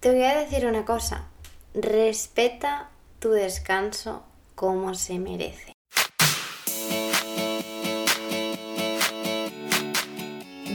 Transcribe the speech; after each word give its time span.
Te 0.00 0.10
voy 0.10 0.22
a 0.22 0.34
decir 0.34 0.64
una 0.64 0.86
cosa. 0.86 1.28
Respeta 1.74 2.88
tu 3.18 3.32
descanso 3.32 4.24
como 4.54 4.94
se 4.94 5.18
merece. 5.18 5.74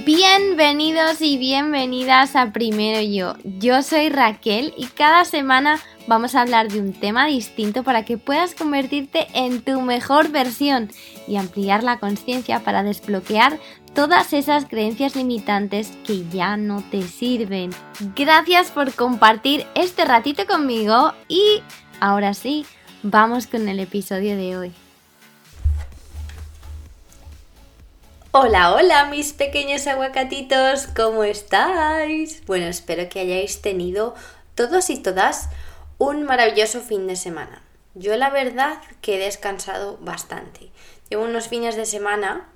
Bienvenidos 0.05 1.21
y 1.21 1.39
bienvenidas 1.39 2.35
a 2.35 2.53
Primero 2.53 3.01
Yo. 3.01 3.33
Yo 3.43 3.81
soy 3.81 4.09
Raquel 4.09 4.75
y 4.77 4.85
cada 4.85 5.25
semana 5.25 5.79
vamos 6.05 6.35
a 6.35 6.43
hablar 6.43 6.71
de 6.71 6.79
un 6.79 6.93
tema 6.93 7.25
distinto 7.25 7.81
para 7.81 8.05
que 8.05 8.19
puedas 8.19 8.53
convertirte 8.53 9.25
en 9.33 9.63
tu 9.63 9.81
mejor 9.81 10.29
versión 10.29 10.91
y 11.27 11.37
ampliar 11.37 11.81
la 11.81 11.99
conciencia 11.99 12.63
para 12.63 12.83
desbloquear 12.83 13.57
todas 13.95 14.33
esas 14.33 14.65
creencias 14.65 15.15
limitantes 15.15 15.93
que 16.05 16.27
ya 16.27 16.57
no 16.57 16.83
te 16.91 17.01
sirven. 17.01 17.71
Gracias 18.13 18.69
por 18.69 18.93
compartir 18.93 19.65
este 19.73 20.03
ratito 20.03 20.45
conmigo 20.45 21.13
y 21.29 21.63
ahora 22.01 22.33
sí, 22.33 22.65
vamos 23.03 23.47
con 23.47 23.69
el 23.69 23.79
episodio 23.79 24.35
de 24.35 24.57
hoy. 24.57 24.73
Hola, 28.31 28.73
hola 28.73 29.05
mis 29.05 29.31
pequeños 29.31 29.87
aguacatitos, 29.87 30.87
¿cómo 30.87 31.23
estáis? 31.23 32.45
Bueno, 32.45 32.65
espero 32.65 33.07
que 33.07 33.21
hayáis 33.21 33.61
tenido 33.61 34.13
todos 34.55 34.89
y 34.89 34.97
todas 34.97 35.47
un 35.97 36.23
maravilloso 36.23 36.81
fin 36.81 37.07
de 37.07 37.15
semana. 37.15 37.63
Yo 37.93 38.17
la 38.17 38.29
verdad 38.29 38.81
que 38.99 39.15
he 39.15 39.19
descansado 39.19 39.97
bastante. 40.01 40.69
Llevo 41.09 41.23
unos 41.23 41.47
fines 41.47 41.77
de 41.77 41.85
semana 41.85 42.49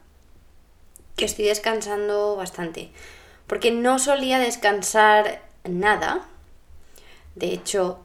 que 1.20 1.26
estoy 1.26 1.46
descansando 1.46 2.38
bastante. 2.38 2.92
Porque 3.46 3.72
no 3.72 4.00
solía 4.00 4.40
descansar 4.40 5.42
nada. 5.66 6.26
De 7.36 7.48
hecho, 7.48 8.00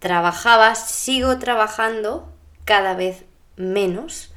trabajaba, 0.00 0.74
sigo 0.74 1.38
trabajando 1.38 2.28
cada 2.64 2.94
vez 2.94 3.22
menos. 3.54 4.32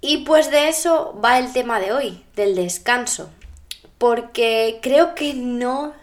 Y 0.00 0.24
pues 0.24 0.50
de 0.50 0.68
eso 0.68 1.16
va 1.24 1.38
el 1.38 1.52
tema 1.52 1.78
de 1.78 1.92
hoy, 1.92 2.24
del 2.34 2.56
descanso. 2.56 3.30
Porque 3.98 4.80
creo 4.82 5.14
que 5.14 5.34
no 5.34 5.94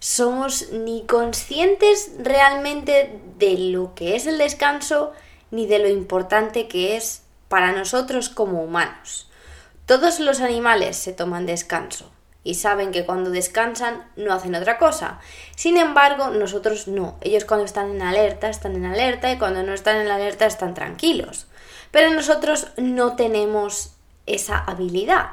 somos 0.00 0.72
ni 0.72 1.06
conscientes 1.06 2.10
realmente 2.18 3.20
de 3.38 3.58
lo 3.58 3.94
que 3.94 4.16
es 4.16 4.26
el 4.26 4.38
descanso 4.38 5.12
ni 5.52 5.66
de 5.66 5.78
lo 5.78 5.88
importante 5.88 6.66
que 6.66 6.96
es 6.96 7.22
para 7.48 7.70
nosotros 7.70 8.28
como 8.28 8.64
humanos. 8.64 9.25
Todos 9.86 10.20
los 10.20 10.40
animales 10.40 10.96
se 10.96 11.12
toman 11.12 11.46
descanso 11.46 12.10
y 12.42 12.54
saben 12.54 12.92
que 12.92 13.04
cuando 13.04 13.30
descansan 13.30 14.04
no 14.16 14.32
hacen 14.32 14.54
otra 14.54 14.78
cosa. 14.78 15.20
Sin 15.54 15.76
embargo, 15.76 16.30
nosotros 16.30 16.88
no. 16.88 17.16
Ellos 17.20 17.44
cuando 17.44 17.64
están 17.64 17.90
en 17.90 18.02
alerta 18.02 18.48
están 18.48 18.76
en 18.76 18.86
alerta 18.86 19.32
y 19.32 19.38
cuando 19.38 19.62
no 19.62 19.72
están 19.72 19.98
en 19.98 20.08
alerta 20.08 20.46
están 20.46 20.74
tranquilos. 20.74 21.46
Pero 21.90 22.10
nosotros 22.10 22.68
no 22.76 23.16
tenemos 23.16 23.92
esa 24.26 24.58
habilidad 24.58 25.30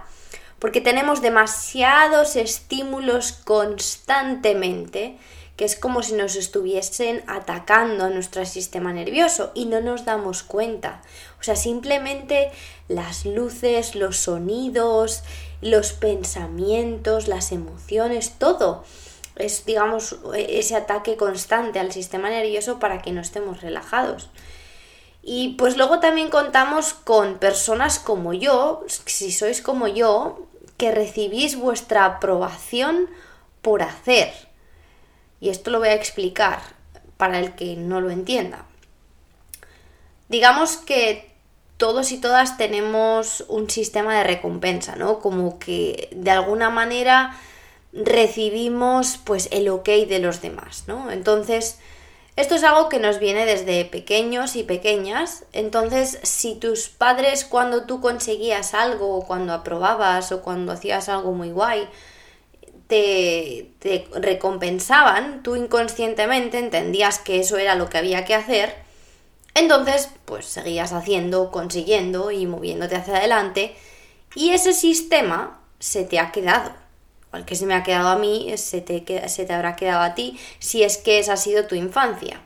porque 0.63 0.79
tenemos 0.79 1.21
demasiados 1.21 2.37
estímulos 2.37 3.33
constantemente 3.33 5.17
que 5.57 5.65
es 5.65 5.75
como 5.75 6.01
si 6.01 6.13
nos 6.13 6.37
estuviesen 6.37 7.21
atacando 7.27 8.05
a 8.05 8.09
nuestro 8.09 8.45
sistema 8.45 8.93
nervioso 8.93 9.51
y 9.53 9.65
no 9.65 9.81
nos 9.81 10.05
damos 10.05 10.41
cuenta. 10.41 11.01
O 11.39 11.43
sea, 11.43 11.57
simplemente 11.57 12.49
las 12.87 13.25
luces, 13.25 13.95
los 13.95 14.17
sonidos, 14.17 15.23
los 15.61 15.93
pensamientos, 15.93 17.27
las 17.27 17.51
emociones, 17.51 18.37
todo 18.37 18.83
es, 19.35 19.65
digamos, 19.65 20.17
ese 20.35 20.75
ataque 20.75 21.17
constante 21.17 21.79
al 21.79 21.91
sistema 21.91 22.29
nervioso 22.29 22.79
para 22.79 23.01
que 23.01 23.11
no 23.11 23.21
estemos 23.21 23.61
relajados. 23.61 24.29
Y 25.23 25.55
pues 25.55 25.77
luego 25.77 25.99
también 25.99 26.29
contamos 26.29 26.93
con 26.93 27.39
personas 27.39 27.97
como 27.97 28.33
yo, 28.33 28.83
si 28.87 29.31
sois 29.31 29.61
como 29.61 29.87
yo, 29.87 30.45
que 30.77 30.91
recibís 30.91 31.57
vuestra 31.57 32.05
aprobación 32.05 33.09
por 33.61 33.81
hacer 33.81 34.33
y 35.43 35.49
esto 35.49 35.71
lo 35.71 35.79
voy 35.79 35.89
a 35.89 35.93
explicar 35.93 36.61
para 37.17 37.37
el 37.37 37.53
que 37.53 37.75
no 37.75 37.99
lo 37.99 38.11
entienda. 38.11 38.65
Digamos 40.29 40.77
que 40.77 41.32
todos 41.77 42.11
y 42.11 42.19
todas 42.19 42.57
tenemos 42.57 43.45
un 43.47 43.69
sistema 43.69 44.17
de 44.17 44.23
recompensa, 44.23 44.95
¿no? 44.95 45.19
Como 45.19 45.59
que 45.59 46.09
de 46.11 46.31
alguna 46.31 46.69
manera 46.69 47.35
recibimos 47.91 49.19
pues 49.23 49.49
el 49.51 49.69
ok 49.69 49.87
de 50.07 50.19
los 50.19 50.41
demás, 50.41 50.85
¿no? 50.87 51.11
Entonces, 51.11 51.79
esto 52.35 52.55
es 52.55 52.63
algo 52.63 52.89
que 52.89 52.99
nos 52.99 53.19
viene 53.19 53.45
desde 53.45 53.85
pequeños 53.85 54.55
y 54.55 54.63
pequeñas. 54.63 55.43
Entonces, 55.53 56.19
si 56.23 56.55
tus 56.55 56.89
padres 56.89 57.45
cuando 57.45 57.83
tú 57.85 58.01
conseguías 58.01 58.73
algo, 58.73 59.17
o 59.17 59.25
cuando 59.25 59.53
aprobabas, 59.53 60.31
o 60.31 60.41
cuando 60.41 60.71
hacías 60.71 61.09
algo 61.09 61.33
muy 61.33 61.51
guay, 61.51 61.87
te, 62.87 63.71
recompensaban, 64.15 65.43
tú 65.43 65.55
inconscientemente 65.55 66.57
entendías 66.57 67.19
que 67.19 67.39
eso 67.39 67.57
era 67.57 67.75
lo 67.75 67.89
que 67.89 67.97
había 67.97 68.25
que 68.25 68.35
hacer, 68.35 68.75
entonces 69.55 70.09
pues 70.25 70.45
seguías 70.45 70.93
haciendo, 70.93 71.51
consiguiendo 71.51 72.31
y 72.31 72.45
moviéndote 72.45 72.95
hacia 72.95 73.17
adelante 73.17 73.75
y 74.35 74.51
ese 74.51 74.73
sistema 74.73 75.59
se 75.79 76.03
te 76.03 76.19
ha 76.19 76.31
quedado. 76.31 76.73
Igual 77.27 77.45
que 77.45 77.55
se 77.55 77.65
me 77.65 77.73
ha 77.73 77.83
quedado 77.83 78.09
a 78.09 78.17
mí, 78.17 78.53
se 78.57 78.81
te, 78.81 79.27
se 79.29 79.45
te 79.45 79.53
habrá 79.53 79.75
quedado 79.75 80.01
a 80.01 80.15
ti 80.15 80.39
si 80.59 80.83
es 80.83 80.97
que 80.97 81.19
esa 81.19 81.33
ha 81.33 81.37
sido 81.37 81.67
tu 81.67 81.75
infancia. 81.75 82.41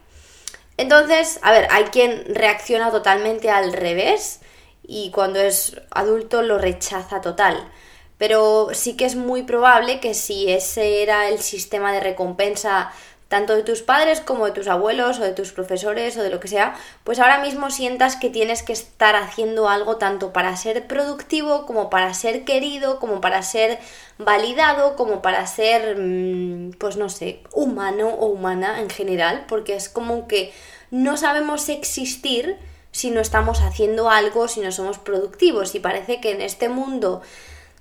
Entonces, 0.77 1.39
a 1.41 1.51
ver, 1.51 1.67
hay 1.71 1.85
quien 1.85 2.35
reacciona 2.35 2.91
totalmente 2.91 3.49
al 3.49 3.73
revés 3.73 4.41
y 4.83 5.11
cuando 5.11 5.39
es 5.39 5.75
adulto 5.91 6.41
lo 6.41 6.57
rechaza 6.57 7.21
total 7.21 7.71
pero 8.17 8.69
sí 8.73 8.97
que 8.97 9.05
es 9.05 9.15
muy 9.15 9.43
probable 9.43 9.99
que 9.99 10.13
si 10.13 10.51
ese 10.51 11.03
era 11.03 11.29
el 11.29 11.39
sistema 11.39 11.93
de 11.93 11.99
recompensa 11.99 12.91
tanto 13.27 13.55
de 13.55 13.63
tus 13.63 13.81
padres 13.81 14.21
como 14.21 14.45
de 14.45 14.51
tus 14.51 14.67
abuelos 14.67 15.19
o 15.19 15.23
de 15.23 15.33
tus 15.33 15.51
profesores 15.51 16.15
o 16.17 16.23
de 16.23 16.29
lo 16.29 16.39
que 16.39 16.47
sea, 16.47 16.75
pues 17.03 17.19
ahora 17.19 17.39
mismo 17.39 17.69
sientas 17.69 18.15
que 18.15 18.29
tienes 18.29 18.63
que 18.63 18.73
estar 18.73 19.15
haciendo 19.15 19.67
algo 19.67 19.97
tanto 19.97 20.31
para 20.31 20.55
ser 20.55 20.87
productivo 20.87 21.65
como 21.65 21.89
para 21.89 22.13
ser 22.13 22.45
querido, 22.45 22.99
como 22.99 23.19
para 23.19 23.41
ser 23.41 23.79
validado, 24.17 24.95
como 24.95 25.21
para 25.21 25.45
ser, 25.45 25.97
mm, 25.97 26.71
pues 26.77 26.95
no 26.95 27.09
sé, 27.09 27.41
humano 27.53 28.09
o 28.09 28.27
humana 28.27 28.79
en 28.79 28.89
general, 28.89 29.45
porque 29.47 29.75
es 29.75 29.89
como 29.89 30.27
que 30.27 30.53
no 30.89 31.17
sabemos 31.17 31.67
existir 31.69 32.57
si 32.91 33.11
no 33.11 33.19
estamos 33.19 33.61
haciendo 33.61 34.09
algo, 34.09 34.47
si 34.47 34.61
no 34.61 34.71
somos 34.71 34.97
productivos. 34.97 35.75
Y 35.75 35.79
parece 35.79 36.21
que 36.21 36.31
en 36.31 36.41
este 36.41 36.69
mundo 36.69 37.21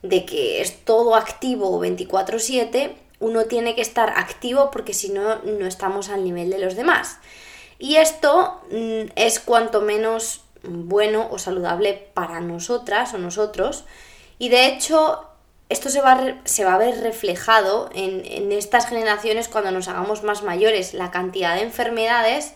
de 0.03 0.27
que 0.27 0.61
es 0.61 0.85
todo 0.85 1.15
activo 1.15 1.79
24/7, 1.79 2.97
uno 3.21 3.45
tiene 3.45 3.75
que 3.75 3.83
estar 3.83 4.11
activo 4.17 4.71
porque 4.71 4.95
si 4.95 5.11
no, 5.11 5.37
no 5.43 5.67
estamos 5.67 6.09
al 6.11 6.25
nivel 6.25 6.51
de 6.51 6.59
los 6.59 6.77
demás. 6.77 7.19
Y 7.79 7.97
esto 7.97 8.61
mm, 8.71 9.13
es 9.17 9.41
cuanto 9.41 9.81
menos 9.81 10.43
bueno 10.63 11.29
o 11.31 11.39
saludable 11.39 12.11
para 12.15 12.41
nosotras 12.41 13.15
o 13.15 13.19
nosotros. 13.19 13.85
Y 14.39 14.49
de 14.49 14.67
hecho, 14.67 15.27
esto 15.69 15.89
se 15.89 16.01
va 16.01 16.13
a, 16.13 16.37
se 16.45 16.65
va 16.65 16.75
a 16.75 16.79
ver 16.79 17.01
reflejado 17.01 17.91
en, 17.95 18.25
en 18.25 18.53
estas 18.53 18.87
generaciones 18.87 19.49
cuando 19.49 19.71
nos 19.71 19.89
hagamos 19.89 20.23
más 20.23 20.43
mayores, 20.43 20.95
la 20.95 21.11
cantidad 21.11 21.55
de 21.55 21.63
enfermedades 21.63 22.55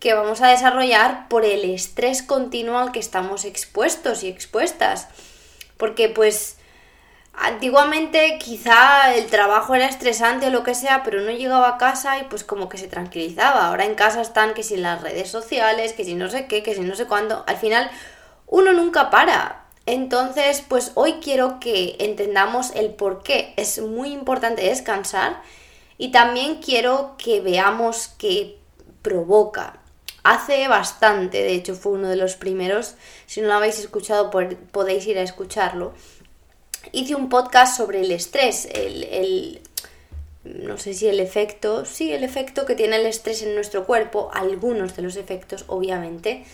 que 0.00 0.14
vamos 0.14 0.40
a 0.40 0.48
desarrollar 0.48 1.28
por 1.28 1.44
el 1.44 1.64
estrés 1.64 2.22
continuo 2.22 2.78
al 2.78 2.92
que 2.92 2.98
estamos 2.98 3.44
expuestos 3.44 4.24
y 4.24 4.28
expuestas. 4.28 5.08
Porque 5.76 6.08
pues 6.08 6.56
Antiguamente 7.34 8.38
quizá 8.38 9.14
el 9.14 9.26
trabajo 9.26 9.74
era 9.74 9.86
estresante 9.86 10.46
o 10.46 10.50
lo 10.50 10.62
que 10.62 10.74
sea, 10.74 11.02
pero 11.02 11.22
uno 11.22 11.30
llegaba 11.30 11.68
a 11.68 11.78
casa 11.78 12.18
y 12.18 12.24
pues 12.24 12.44
como 12.44 12.68
que 12.68 12.76
se 12.76 12.88
tranquilizaba. 12.88 13.66
Ahora 13.66 13.86
en 13.86 13.94
casa 13.94 14.20
están 14.20 14.52
que 14.54 14.62
si 14.62 14.76
las 14.76 15.00
redes 15.00 15.30
sociales, 15.30 15.94
que 15.94 16.04
si 16.04 16.14
no 16.14 16.28
sé 16.28 16.46
qué, 16.46 16.62
que 16.62 16.74
si 16.74 16.82
no 16.82 16.94
sé 16.94 17.06
cuándo. 17.06 17.44
Al 17.46 17.56
final 17.56 17.90
uno 18.46 18.72
nunca 18.72 19.10
para. 19.10 19.64
Entonces, 19.86 20.62
pues 20.68 20.92
hoy 20.94 21.14
quiero 21.22 21.58
que 21.58 21.96
entendamos 21.98 22.70
el 22.74 22.90
por 22.90 23.22
qué 23.22 23.54
es 23.56 23.80
muy 23.80 24.12
importante 24.12 24.62
descansar 24.62 25.42
y 25.98 26.12
también 26.12 26.56
quiero 26.56 27.16
que 27.16 27.40
veamos 27.40 28.08
qué 28.18 28.58
provoca. 29.00 29.78
Hace 30.22 30.68
bastante, 30.68 31.42
de 31.42 31.54
hecho 31.54 31.74
fue 31.74 31.92
uno 31.92 32.08
de 32.08 32.16
los 32.16 32.36
primeros, 32.36 32.94
si 33.26 33.40
no 33.40 33.48
lo 33.48 33.54
habéis 33.54 33.80
escuchado 33.80 34.30
podéis 34.30 35.04
ir 35.06 35.18
a 35.18 35.22
escucharlo 35.22 35.94
hice 36.90 37.14
un 37.14 37.28
podcast 37.28 37.76
sobre 37.76 38.00
el 38.00 38.10
estrés, 38.10 38.66
el, 38.66 39.60
no 40.44 40.76
sé 40.78 40.94
si 40.94 41.06
el 41.08 41.20
efecto, 41.20 41.84
sí, 41.84 42.12
el 42.12 42.24
efecto 42.24 42.66
que 42.66 42.74
tiene 42.74 42.96
el 42.96 43.06
estrés 43.06 43.42
en 43.42 43.54
nuestro 43.54 43.84
cuerpo, 43.84 44.30
algunos 44.32 44.96
de 44.96 45.02
los 45.02 45.16
efectos, 45.16 45.64
obviamente. 45.68 46.44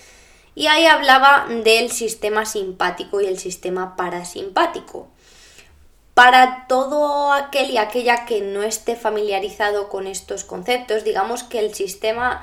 Y 0.55 0.67
ahí 0.67 0.87
hablaba 0.87 1.47
del 1.49 1.91
sistema 1.91 2.45
simpático 2.45 3.21
y 3.21 3.27
el 3.27 3.39
sistema 3.39 3.97
parasimpático. 3.97 5.09
Para 6.15 6.67
todo 6.69 7.33
aquel 7.33 7.71
y 7.71 7.79
aquella 7.79 8.27
que 8.27 8.41
no 8.41 8.65
esté 8.65 8.97
familiarizado 8.97 9.89
con 9.89 10.09
estos 10.09 10.43
conceptos, 10.43 11.05
digamos 11.05 11.45
que 11.45 11.61
el 11.61 11.75
sistema 11.75 12.43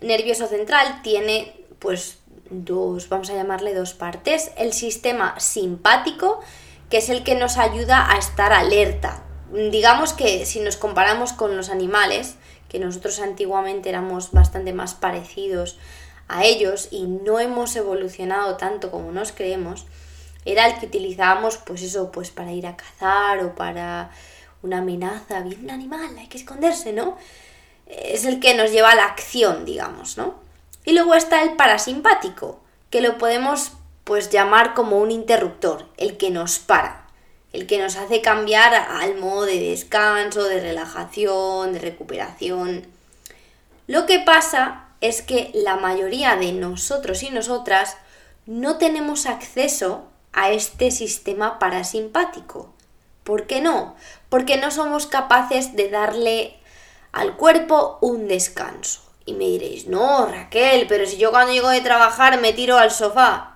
nervioso 0.00 0.46
central 0.46 1.02
tiene 1.02 1.54
pues 1.78 2.18
dos, 2.48 3.08
vamos 3.08 3.30
a 3.30 3.34
llamarle 3.34 3.74
dos 3.74 3.94
partes. 3.94 4.50
El 4.56 4.72
sistema 4.72 5.38
simpático, 5.38 6.40
que 6.92 6.98
es 6.98 7.08
el 7.08 7.24
que 7.24 7.34
nos 7.34 7.56
ayuda 7.56 8.12
a 8.12 8.18
estar 8.18 8.52
alerta. 8.52 9.22
Digamos 9.50 10.12
que 10.12 10.44
si 10.44 10.60
nos 10.60 10.76
comparamos 10.76 11.32
con 11.32 11.56
los 11.56 11.70
animales, 11.70 12.34
que 12.68 12.78
nosotros 12.78 13.18
antiguamente 13.20 13.88
éramos 13.88 14.30
bastante 14.30 14.74
más 14.74 14.92
parecidos 14.92 15.78
a 16.28 16.44
ellos 16.44 16.88
y 16.90 17.04
no 17.04 17.40
hemos 17.40 17.74
evolucionado 17.76 18.58
tanto 18.58 18.90
como 18.90 19.10
nos 19.10 19.32
creemos, 19.32 19.86
era 20.44 20.66
el 20.66 20.78
que 20.78 20.84
utilizábamos 20.84 21.56
pues 21.56 21.80
eso, 21.80 22.12
pues 22.12 22.30
para 22.30 22.52
ir 22.52 22.66
a 22.66 22.76
cazar 22.76 23.42
o 23.42 23.54
para 23.54 24.10
una 24.60 24.80
amenaza, 24.80 25.40
bien 25.40 25.64
un 25.64 25.70
animal, 25.70 26.14
hay 26.18 26.26
que 26.26 26.36
esconderse, 26.36 26.92
¿no? 26.92 27.16
Es 27.86 28.26
el 28.26 28.38
que 28.38 28.52
nos 28.52 28.70
lleva 28.70 28.90
a 28.90 28.96
la 28.96 29.06
acción, 29.06 29.64
digamos, 29.64 30.18
¿no? 30.18 30.34
Y 30.84 30.92
luego 30.92 31.14
está 31.14 31.42
el 31.42 31.56
parasimpático, 31.56 32.60
que 32.90 33.00
lo 33.00 33.16
podemos 33.16 33.72
pues 34.04 34.30
llamar 34.30 34.74
como 34.74 34.98
un 34.98 35.10
interruptor, 35.10 35.86
el 35.96 36.16
que 36.16 36.30
nos 36.30 36.58
para, 36.58 37.06
el 37.52 37.66
que 37.66 37.78
nos 37.78 37.96
hace 37.96 38.20
cambiar 38.20 38.74
al 38.74 39.16
modo 39.16 39.42
de 39.46 39.60
descanso, 39.60 40.44
de 40.44 40.60
relajación, 40.60 41.72
de 41.72 41.78
recuperación. 41.78 42.86
Lo 43.86 44.06
que 44.06 44.20
pasa 44.20 44.86
es 45.00 45.22
que 45.22 45.50
la 45.54 45.76
mayoría 45.76 46.36
de 46.36 46.52
nosotros 46.52 47.22
y 47.22 47.30
nosotras 47.30 47.96
no 48.46 48.78
tenemos 48.78 49.26
acceso 49.26 50.04
a 50.32 50.50
este 50.50 50.90
sistema 50.90 51.58
parasimpático. 51.58 52.72
¿Por 53.24 53.46
qué 53.46 53.60
no? 53.60 53.94
Porque 54.28 54.56
no 54.56 54.70
somos 54.70 55.06
capaces 55.06 55.76
de 55.76 55.90
darle 55.90 56.56
al 57.12 57.36
cuerpo 57.36 57.98
un 58.00 58.26
descanso. 58.26 59.02
Y 59.24 59.34
me 59.34 59.44
diréis, 59.44 59.86
no, 59.86 60.26
Raquel, 60.26 60.86
pero 60.88 61.06
si 61.06 61.16
yo 61.16 61.30
cuando 61.30 61.52
llego 61.52 61.68
de 61.68 61.80
trabajar 61.80 62.40
me 62.40 62.52
tiro 62.52 62.78
al 62.78 62.90
sofá. 62.90 63.51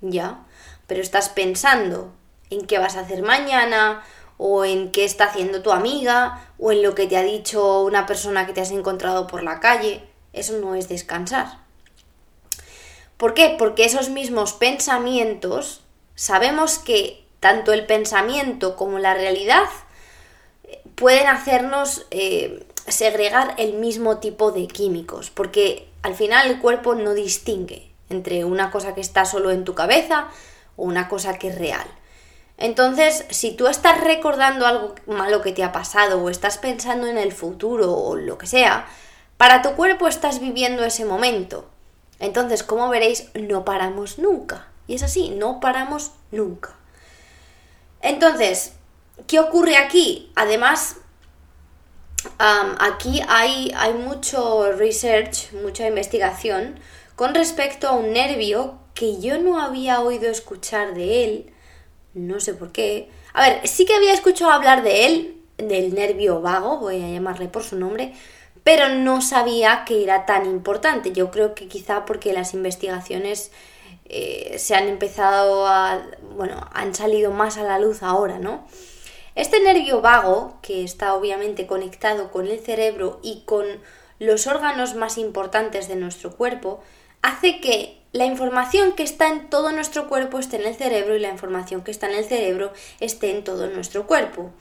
Ya, 0.00 0.44
pero 0.86 1.00
estás 1.00 1.28
pensando 1.28 2.12
en 2.50 2.66
qué 2.66 2.78
vas 2.78 2.96
a 2.96 3.00
hacer 3.00 3.22
mañana, 3.22 4.02
o 4.36 4.64
en 4.64 4.90
qué 4.90 5.04
está 5.04 5.24
haciendo 5.24 5.62
tu 5.62 5.70
amiga, 5.70 6.44
o 6.58 6.72
en 6.72 6.82
lo 6.82 6.94
que 6.94 7.06
te 7.06 7.16
ha 7.16 7.22
dicho 7.22 7.82
una 7.82 8.06
persona 8.06 8.46
que 8.46 8.52
te 8.52 8.60
has 8.60 8.70
encontrado 8.70 9.26
por 9.26 9.42
la 9.42 9.60
calle. 9.60 10.02
Eso 10.32 10.58
no 10.58 10.74
es 10.74 10.88
descansar. 10.88 11.58
¿Por 13.16 13.34
qué? 13.34 13.54
Porque 13.58 13.84
esos 13.84 14.10
mismos 14.10 14.52
pensamientos 14.52 15.82
sabemos 16.16 16.78
que 16.78 17.24
tanto 17.40 17.72
el 17.72 17.86
pensamiento 17.86 18.76
como 18.76 18.98
la 18.98 19.14
realidad 19.14 19.68
eh, 20.64 20.82
pueden 20.94 21.28
hacernos 21.28 22.06
eh, 22.10 22.66
segregar 22.88 23.54
el 23.58 23.74
mismo 23.74 24.18
tipo 24.18 24.50
de 24.50 24.66
químicos, 24.66 25.30
porque 25.30 25.88
al 26.02 26.14
final 26.14 26.50
el 26.50 26.60
cuerpo 26.60 26.94
no 26.94 27.14
distingue 27.14 27.93
entre 28.10 28.44
una 28.44 28.70
cosa 28.70 28.94
que 28.94 29.00
está 29.00 29.24
solo 29.24 29.50
en 29.50 29.64
tu 29.64 29.74
cabeza 29.74 30.28
o 30.76 30.84
una 30.84 31.08
cosa 31.08 31.38
que 31.38 31.48
es 31.48 31.58
real. 31.58 31.86
Entonces, 32.56 33.24
si 33.30 33.52
tú 33.52 33.66
estás 33.66 34.00
recordando 34.00 34.66
algo 34.66 34.94
malo 35.06 35.42
que 35.42 35.52
te 35.52 35.64
ha 35.64 35.72
pasado 35.72 36.22
o 36.22 36.30
estás 36.30 36.58
pensando 36.58 37.06
en 37.06 37.18
el 37.18 37.32
futuro 37.32 37.92
o 37.92 38.14
lo 38.16 38.38
que 38.38 38.46
sea, 38.46 38.86
para 39.36 39.62
tu 39.62 39.72
cuerpo 39.72 40.06
estás 40.06 40.40
viviendo 40.40 40.84
ese 40.84 41.04
momento. 41.04 41.68
Entonces, 42.20 42.62
como 42.62 42.88
veréis, 42.88 43.30
no 43.34 43.64
paramos 43.64 44.18
nunca. 44.18 44.68
Y 44.86 44.94
es 44.94 45.02
así, 45.02 45.30
no 45.30 45.58
paramos 45.58 46.12
nunca. 46.30 46.74
Entonces, 48.00 48.74
¿qué 49.26 49.40
ocurre 49.40 49.76
aquí? 49.76 50.30
Además, 50.36 50.96
aquí 52.38 53.20
hay, 53.28 53.72
hay 53.76 53.94
mucho 53.94 54.72
research, 54.72 55.52
mucha 55.54 55.88
investigación 55.88 56.78
con 57.16 57.34
respecto 57.34 57.88
a 57.88 57.92
un 57.92 58.12
nervio 58.12 58.78
que 58.94 59.20
yo 59.20 59.38
no 59.38 59.60
había 59.60 60.00
oído 60.00 60.30
escuchar 60.30 60.94
de 60.94 61.24
él, 61.24 61.52
no 62.14 62.40
sé 62.40 62.54
por 62.54 62.72
qué. 62.72 63.08
A 63.32 63.48
ver, 63.48 63.66
sí 63.66 63.84
que 63.84 63.94
había 63.94 64.12
escuchado 64.12 64.52
hablar 64.52 64.82
de 64.82 65.06
él, 65.06 65.42
del 65.58 65.94
nervio 65.94 66.40
vago, 66.40 66.78
voy 66.78 67.02
a 67.02 67.08
llamarle 67.08 67.48
por 67.48 67.62
su 67.62 67.76
nombre, 67.76 68.14
pero 68.62 68.88
no 68.88 69.20
sabía 69.20 69.84
que 69.86 70.02
era 70.02 70.26
tan 70.26 70.46
importante. 70.46 71.12
Yo 71.12 71.30
creo 71.30 71.54
que 71.54 71.68
quizá 71.68 72.04
porque 72.04 72.32
las 72.32 72.54
investigaciones 72.54 73.52
eh, 74.06 74.56
se 74.58 74.74
han 74.74 74.88
empezado 74.88 75.66
a, 75.66 76.06
bueno, 76.36 76.68
han 76.72 76.94
salido 76.94 77.30
más 77.30 77.58
a 77.58 77.62
la 77.62 77.78
luz 77.78 78.02
ahora, 78.02 78.38
¿no? 78.38 78.66
Este 79.34 79.60
nervio 79.60 80.00
vago, 80.00 80.58
que 80.62 80.84
está 80.84 81.14
obviamente 81.14 81.66
conectado 81.66 82.30
con 82.30 82.46
el 82.46 82.60
cerebro 82.60 83.18
y 83.22 83.42
con 83.44 83.66
los 84.20 84.46
órganos 84.46 84.94
más 84.94 85.18
importantes 85.18 85.88
de 85.88 85.96
nuestro 85.96 86.36
cuerpo, 86.36 86.80
hace 87.24 87.58
que 87.58 87.98
la 88.12 88.26
información 88.26 88.92
que 88.92 89.02
está 89.02 89.28
en 89.28 89.48
todo 89.48 89.72
nuestro 89.72 90.08
cuerpo 90.08 90.38
esté 90.38 90.56
en 90.56 90.66
el 90.66 90.74
cerebro 90.76 91.16
y 91.16 91.20
la 91.20 91.30
información 91.30 91.82
que 91.82 91.90
está 91.90 92.06
en 92.06 92.16
el 92.16 92.24
cerebro 92.26 92.72
esté 93.00 93.30
en 93.34 93.42
todo 93.42 93.66
nuestro 93.68 94.06
cuerpo. 94.06 94.52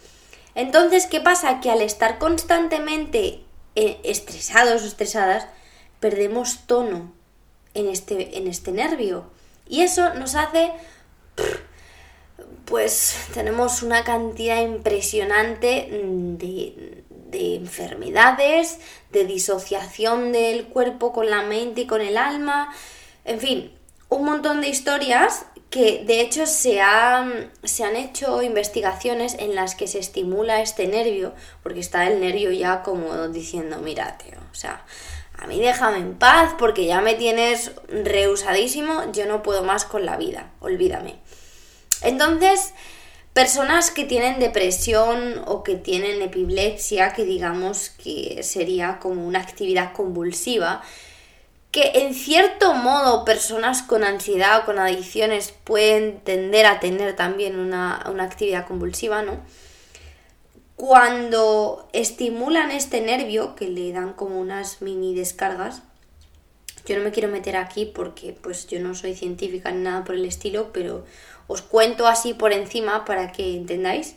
Entonces, 0.55 1.05
¿qué 1.05 1.19
pasa? 1.19 1.59
Que 1.59 1.69
al 1.69 1.81
estar 1.81 2.19
constantemente 2.19 3.41
eh, 3.75 3.99
estresados 4.03 4.81
o 4.83 4.85
estresadas, 4.85 5.47
perdemos 5.99 6.65
tono 6.65 7.11
en 7.73 7.89
este, 7.89 8.37
en 8.37 8.47
este 8.47 8.71
nervio. 8.71 9.25
Y 9.67 9.81
eso 9.81 10.13
nos 10.13 10.35
hace 10.35 10.71
pues 12.65 13.15
tenemos 13.33 13.83
una 13.83 14.03
cantidad 14.03 14.61
impresionante 14.61 15.89
de, 15.91 17.02
de, 17.33 17.55
enfermedades, 17.55 18.79
de 19.11 19.25
disociación 19.25 20.31
del 20.31 20.67
cuerpo 20.67 21.11
con 21.11 21.29
la 21.29 21.41
mente 21.41 21.81
y 21.81 21.87
con 21.87 21.99
el 21.99 22.17
alma, 22.17 22.73
en 23.25 23.39
fin, 23.39 23.73
un 24.09 24.23
montón 24.23 24.61
de 24.61 24.69
historias 24.69 25.45
que 25.69 26.03
de 26.05 26.21
hecho 26.21 26.45
se, 26.45 26.79
se 27.63 27.83
han 27.83 27.95
hecho 27.95 28.43
investigaciones 28.43 29.35
en 29.39 29.55
las 29.55 29.73
que 29.73 29.87
se 29.87 29.99
estimula 29.99 30.61
este 30.61 30.87
nervio, 30.87 31.33
porque 31.63 31.79
está 31.79 32.07
el 32.07 32.21
nervio 32.21 32.51
ya 32.51 32.83
como 32.83 33.27
diciendo, 33.29 33.79
mira, 33.79 34.17
tío, 34.19 34.37
o 34.51 34.55
sea, 34.55 34.85
a 35.35 35.47
mí 35.47 35.59
déjame 35.59 35.97
en 35.97 36.13
paz 36.13 36.53
porque 36.59 36.85
ya 36.85 37.01
me 37.01 37.15
tienes 37.15 37.71
rehusadísimo, 37.87 39.11
yo 39.11 39.25
no 39.25 39.41
puedo 39.41 39.63
más 39.63 39.83
con 39.83 40.05
la 40.05 40.15
vida, 40.15 40.51
olvídame. 40.59 41.15
Entonces, 42.03 42.73
personas 43.33 43.89
que 43.89 44.03
tienen 44.03 44.39
depresión 44.39 45.41
o 45.45 45.63
que 45.63 45.75
tienen 45.75 46.21
epilepsia, 46.21 47.13
que 47.13 47.25
digamos 47.25 47.89
que 47.89 48.43
sería 48.43 48.99
como 48.99 49.27
una 49.27 49.39
actividad 49.39 49.93
convulsiva, 49.93 50.83
que 51.71 51.91
en 51.95 52.13
cierto 52.13 52.75
modo 52.75 53.25
personas 53.25 53.81
con 53.81 54.03
ansiedad 54.03 54.59
o 54.59 54.65
con 54.65 54.77
adicciones 54.77 55.51
pueden 55.63 56.19
tender 56.19 56.67
a 56.67 56.79
tener 56.79 57.15
también 57.15 57.57
una, 57.57 58.05
una 58.11 58.23
actividad 58.23 58.67
convulsiva, 58.67 59.23
¿no? 59.23 59.39
Cuando 60.75 61.87
estimulan 61.93 62.69
este 62.69 63.01
nervio, 63.01 63.55
que 63.55 63.69
le 63.69 63.91
dan 63.91 64.13
como 64.13 64.39
unas 64.39 64.83
mini 64.83 65.15
descargas, 65.15 65.81
yo 66.85 66.97
no 66.97 67.03
me 67.03 67.11
quiero 67.11 67.29
meter 67.29 67.55
aquí 67.55 67.85
porque 67.85 68.35
pues 68.39 68.67
yo 68.67 68.79
no 68.79 68.93
soy 68.93 69.15
científica 69.15 69.71
ni 69.71 69.83
nada 69.83 70.03
por 70.03 70.15
el 70.15 70.25
estilo, 70.25 70.71
pero 70.73 71.05
os 71.47 71.61
cuento 71.61 72.07
así 72.07 72.33
por 72.33 72.53
encima 72.53 73.05
para 73.05 73.31
que 73.31 73.55
entendáis. 73.55 74.15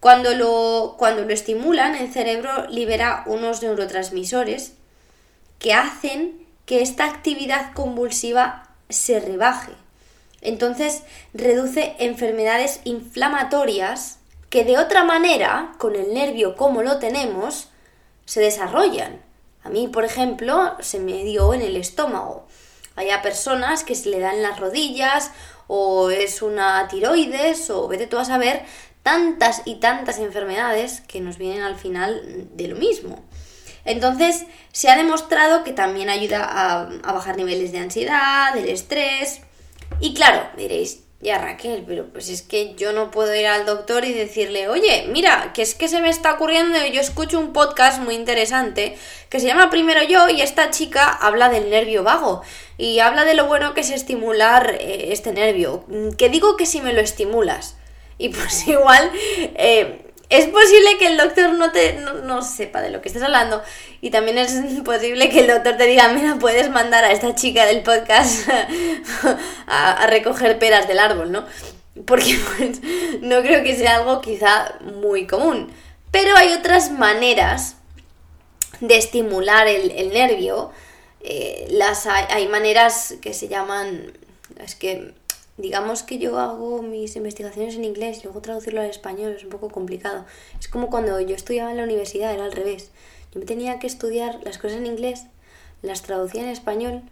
Cuando 0.00 0.34
lo, 0.34 0.96
cuando 0.98 1.24
lo 1.24 1.32
estimulan, 1.32 1.94
el 1.94 2.12
cerebro 2.12 2.66
libera 2.68 3.24
unos 3.26 3.62
neurotransmisores 3.62 4.74
que 5.58 5.72
hacen 5.72 6.46
que 6.66 6.82
esta 6.82 7.06
actividad 7.06 7.72
convulsiva 7.72 8.68
se 8.88 9.20
rebaje. 9.20 9.72
Entonces 10.40 11.02
reduce 11.32 11.96
enfermedades 11.98 12.80
inflamatorias 12.84 14.18
que 14.50 14.64
de 14.64 14.78
otra 14.78 15.04
manera, 15.04 15.72
con 15.78 15.96
el 15.96 16.12
nervio 16.12 16.54
como 16.54 16.82
lo 16.82 16.98
tenemos, 16.98 17.68
se 18.26 18.40
desarrollan. 18.40 19.20
A 19.62 19.70
mí, 19.70 19.88
por 19.88 20.04
ejemplo, 20.04 20.76
se 20.80 21.00
me 21.00 21.24
dio 21.24 21.54
en 21.54 21.62
el 21.62 21.76
estómago. 21.76 22.46
Hay 22.96 23.08
personas 23.22 23.82
que 23.82 23.94
se 23.94 24.10
le 24.10 24.20
dan 24.20 24.42
las 24.42 24.60
rodillas 24.60 25.32
o 25.66 26.10
es 26.10 26.42
una 26.42 26.88
tiroides 26.88 27.70
o 27.70 27.88
vete 27.88 28.06
tú 28.06 28.18
a 28.18 28.24
saber 28.24 28.62
tantas 29.02 29.62
y 29.64 29.76
tantas 29.76 30.18
enfermedades 30.18 31.00
que 31.02 31.20
nos 31.20 31.38
vienen 31.38 31.62
al 31.62 31.76
final 31.76 32.48
de 32.52 32.68
lo 32.68 32.76
mismo. 32.76 33.22
Entonces, 33.84 34.46
se 34.72 34.88
ha 34.88 34.96
demostrado 34.96 35.62
que 35.62 35.72
también 35.72 36.08
ayuda 36.08 36.42
a, 36.42 36.88
a 37.02 37.12
bajar 37.12 37.36
niveles 37.36 37.70
de 37.70 37.78
ansiedad, 37.78 38.54
del 38.54 38.68
estrés. 38.68 39.40
Y 40.00 40.14
claro, 40.14 40.48
diréis, 40.56 41.03
ya 41.24 41.38
Raquel, 41.38 41.84
pero 41.86 42.06
pues 42.12 42.28
es 42.28 42.42
que 42.42 42.74
yo 42.74 42.92
no 42.92 43.10
puedo 43.10 43.34
ir 43.34 43.46
al 43.46 43.64
doctor 43.64 44.04
y 44.04 44.12
decirle, 44.12 44.68
oye, 44.68 45.06
mira, 45.08 45.52
que 45.54 45.62
es 45.62 45.74
que 45.74 45.88
se 45.88 46.02
me 46.02 46.10
está 46.10 46.34
ocurriendo, 46.34 46.78
yo 46.92 47.00
escucho 47.00 47.40
un 47.40 47.54
podcast 47.54 48.00
muy 48.02 48.14
interesante 48.14 48.96
que 49.30 49.40
se 49.40 49.46
llama 49.46 49.70
Primero 49.70 50.02
Yo 50.02 50.28
y 50.28 50.42
esta 50.42 50.70
chica 50.70 51.08
habla 51.08 51.48
del 51.48 51.70
nervio 51.70 52.04
vago 52.04 52.42
y 52.76 52.98
habla 52.98 53.24
de 53.24 53.34
lo 53.34 53.46
bueno 53.46 53.72
que 53.72 53.80
es 53.80 53.90
estimular 53.90 54.76
eh, 54.78 55.08
este 55.12 55.32
nervio. 55.32 55.84
Que 56.18 56.28
digo 56.28 56.56
que 56.56 56.66
si 56.66 56.82
me 56.82 56.92
lo 56.92 57.00
estimulas, 57.00 57.76
Y 58.18 58.28
pues 58.28 58.68
igual 58.68 59.10
eh, 59.14 60.03
es 60.38 60.46
posible 60.48 60.98
que 60.98 61.06
el 61.06 61.16
doctor 61.16 61.52
no 61.54 61.70
te 61.70 61.94
no, 61.94 62.42
sepa 62.42 62.80
de 62.80 62.90
lo 62.90 63.00
que 63.00 63.08
estás 63.08 63.22
hablando 63.22 63.62
y 64.00 64.10
también 64.10 64.38
es 64.38 64.52
posible 64.84 65.28
que 65.28 65.40
el 65.40 65.46
doctor 65.46 65.76
te 65.76 65.86
diga, 65.86 66.08
mira, 66.08 66.36
puedes 66.38 66.70
mandar 66.70 67.04
a 67.04 67.12
esta 67.12 67.34
chica 67.34 67.66
del 67.66 67.82
podcast 67.82 68.48
a, 69.66 70.06
recoger 70.06 70.58
peras 70.58 70.88
del 70.88 70.98
árbol, 70.98 71.32
¿no? 71.32 71.44
Porque 72.06 72.38
pues, 72.56 72.80
no 73.20 73.42
creo 73.42 73.62
que 73.62 73.76
sea 73.76 73.96
algo 73.96 74.20
quizá 74.20 74.74
muy 74.80 75.26
común. 75.26 75.72
Pero 76.10 76.36
hay 76.36 76.52
otras 76.52 76.90
maneras 76.90 77.76
de 78.80 78.96
estimular 78.96 79.66
el, 79.66 80.12
nervio. 80.12 80.70
Eh, 81.20 81.66
las 81.70 82.06
hay 82.06 82.46
maneras 82.48 83.14
que 83.20 83.34
se 83.34 83.48
llaman... 83.48 84.12
Es 84.58 84.76
que 84.76 85.14
digamos 85.56 86.02
que 86.02 86.18
yo 86.18 86.38
hago 86.38 86.82
mis 86.82 87.16
investigaciones 87.16 87.76
en 87.76 87.84
inglés 87.84 88.18
y 88.18 88.22
luego 88.24 88.40
traducirlo 88.40 88.80
al 88.80 88.90
español 88.90 89.34
es 89.36 89.44
un 89.44 89.50
poco 89.50 89.68
complicado. 89.70 90.24
Es 90.58 90.68
como 90.68 90.90
cuando 90.90 91.20
yo 91.20 91.34
estudiaba 91.34 91.70
en 91.70 91.76
la 91.76 91.84
universidad, 91.84 92.32
era 92.32 92.44
al 92.44 92.52
revés. 92.52 92.90
Yo 93.32 93.40
me 93.40 93.46
tenía 93.46 93.78
que 93.78 93.86
estudiar 93.86 94.40
las 94.44 94.58
cosas 94.58 94.78
en 94.78 94.86
inglés, 94.86 95.26
las 95.82 96.02
traducía 96.02 96.42
en 96.42 96.48
español 96.48 97.02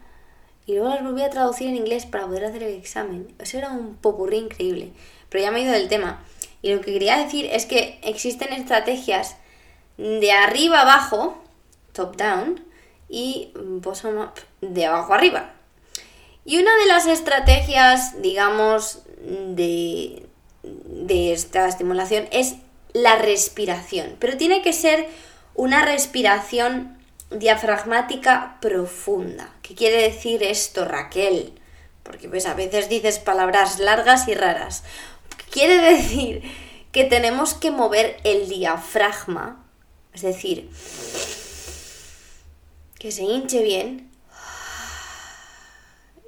y 0.66 0.75
luego 0.75 0.88
las 0.88 1.02
volvía 1.02 1.26
a 1.26 1.30
traducir 1.30 1.68
en 1.68 1.76
inglés 1.76 2.06
para 2.06 2.26
poder 2.26 2.44
hacer 2.44 2.62
el 2.62 2.75
examen. 2.75 3.34
Eso 3.38 3.58
era 3.58 3.70
un 3.70 3.96
popurrí 3.96 4.38
increíble. 4.38 4.92
Pero 5.28 5.44
ya 5.44 5.50
me 5.50 5.61
he 5.61 5.62
ido 5.62 5.72
del 5.72 5.88
tema. 5.88 6.25
Y 6.62 6.72
lo 6.72 6.80
que 6.80 6.92
quería 6.92 7.18
decir 7.18 7.46
es 7.46 7.66
que 7.66 7.99
existen 8.02 8.52
estrategias 8.52 9.37
de 9.96 10.32
arriba 10.32 10.82
abajo, 10.82 11.37
top 11.92 12.16
down, 12.16 12.64
y 13.08 13.52
bottom 13.54 14.18
up, 14.18 14.32
de 14.61 14.87
abajo 14.87 15.12
arriba. 15.12 15.52
Y 16.44 16.58
una 16.58 16.75
de 16.76 16.87
las 16.87 17.06
estrategias, 17.06 18.20
digamos, 18.20 19.02
de, 19.20 20.26
de 20.62 21.32
esta 21.32 21.68
estimulación 21.68 22.28
es 22.32 22.56
la 22.92 23.16
respiración, 23.16 24.16
pero 24.18 24.37
tiene 24.37 24.62
que 24.62 24.72
ser 24.72 25.08
una 25.54 25.84
respiración 25.84 26.99
diafragmática 27.30 28.58
profunda. 28.61 29.54
¿Qué 29.62 29.75
quiere 29.75 30.02
decir 30.02 30.42
esto, 30.42 30.84
Raquel? 30.84 31.52
Porque 32.02 32.28
pues 32.28 32.46
a 32.46 32.54
veces 32.54 32.88
dices 32.88 33.18
palabras 33.18 33.78
largas 33.78 34.28
y 34.28 34.34
raras. 34.34 34.82
Quiere 35.50 35.78
decir 35.78 36.42
que 36.90 37.04
tenemos 37.04 37.54
que 37.54 37.70
mover 37.70 38.18
el 38.25 38.49
diafragma, 38.49 39.64
es 40.12 40.22
decir, 40.22 40.68
que 42.99 43.12
se 43.12 43.22
hinche 43.22 43.62
bien 43.62 44.12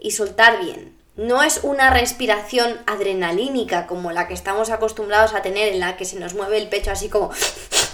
y 0.05 0.11
soltar 0.11 0.63
bien. 0.63 0.95
No 1.17 1.43
es 1.43 1.61
una 1.63 1.89
respiración 1.89 2.79
adrenalínica 2.87 3.87
como 3.87 4.13
la 4.13 4.29
que 4.29 4.35
estamos 4.35 4.69
acostumbrados 4.69 5.33
a 5.33 5.41
tener, 5.41 5.69
en 5.73 5.81
la 5.81 5.97
que 5.97 6.05
se 6.05 6.21
nos 6.21 6.35
mueve 6.35 6.59
el 6.59 6.69
pecho 6.69 6.91
así 6.91 7.09
como... 7.09 7.31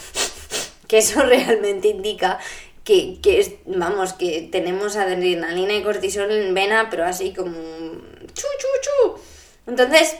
que 0.88 0.98
eso 0.98 1.22
realmente 1.22 1.86
indica 1.86 2.40
que, 2.82 3.20
es, 3.22 3.52
vamos, 3.64 4.12
que 4.14 4.48
tenemos 4.50 4.96
adrenalina 4.96 5.72
y 5.74 5.84
cortisol 5.84 6.32
en 6.32 6.52
vena, 6.52 6.88
pero 6.90 7.04
así 7.04 7.32
como... 7.32 7.52
chu, 7.52 8.48
chu, 8.58 8.68
chu. 8.82 9.20
Entonces, 9.68 10.16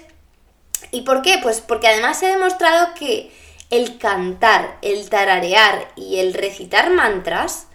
¿y 0.93 1.01
por 1.01 1.23
qué? 1.23 1.41
Pues 1.43 1.61
porque 1.61 1.89
además 1.89 2.21
se 2.21 2.27
ha 2.27 2.37
demostrado 2.37 2.95
que 2.95 3.33
el 3.71 3.99
cantar, 3.99 4.79
el 4.83 5.11
tararear 5.11 5.91
y 5.97 6.21
el 6.21 6.35
recitar 6.35 6.91
mantras 6.91 7.67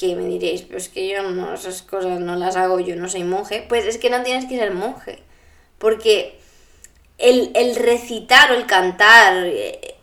que 0.00 0.16
me 0.16 0.24
diréis, 0.24 0.62
pues 0.62 0.88
que 0.88 1.06
yo 1.06 1.22
no, 1.22 1.52
esas 1.52 1.82
cosas 1.82 2.20
no 2.20 2.34
las 2.34 2.56
hago, 2.56 2.80
yo 2.80 2.96
no 2.96 3.06
soy 3.10 3.22
monje, 3.22 3.66
pues 3.68 3.84
es 3.84 3.98
que 3.98 4.08
no 4.08 4.22
tienes 4.22 4.46
que 4.46 4.56
ser 4.56 4.72
monje, 4.72 5.18
porque 5.76 6.38
el, 7.18 7.50
el 7.54 7.76
recitar 7.76 8.50
o 8.50 8.54
el 8.54 8.64
cantar 8.64 9.44
eh, 9.44 9.94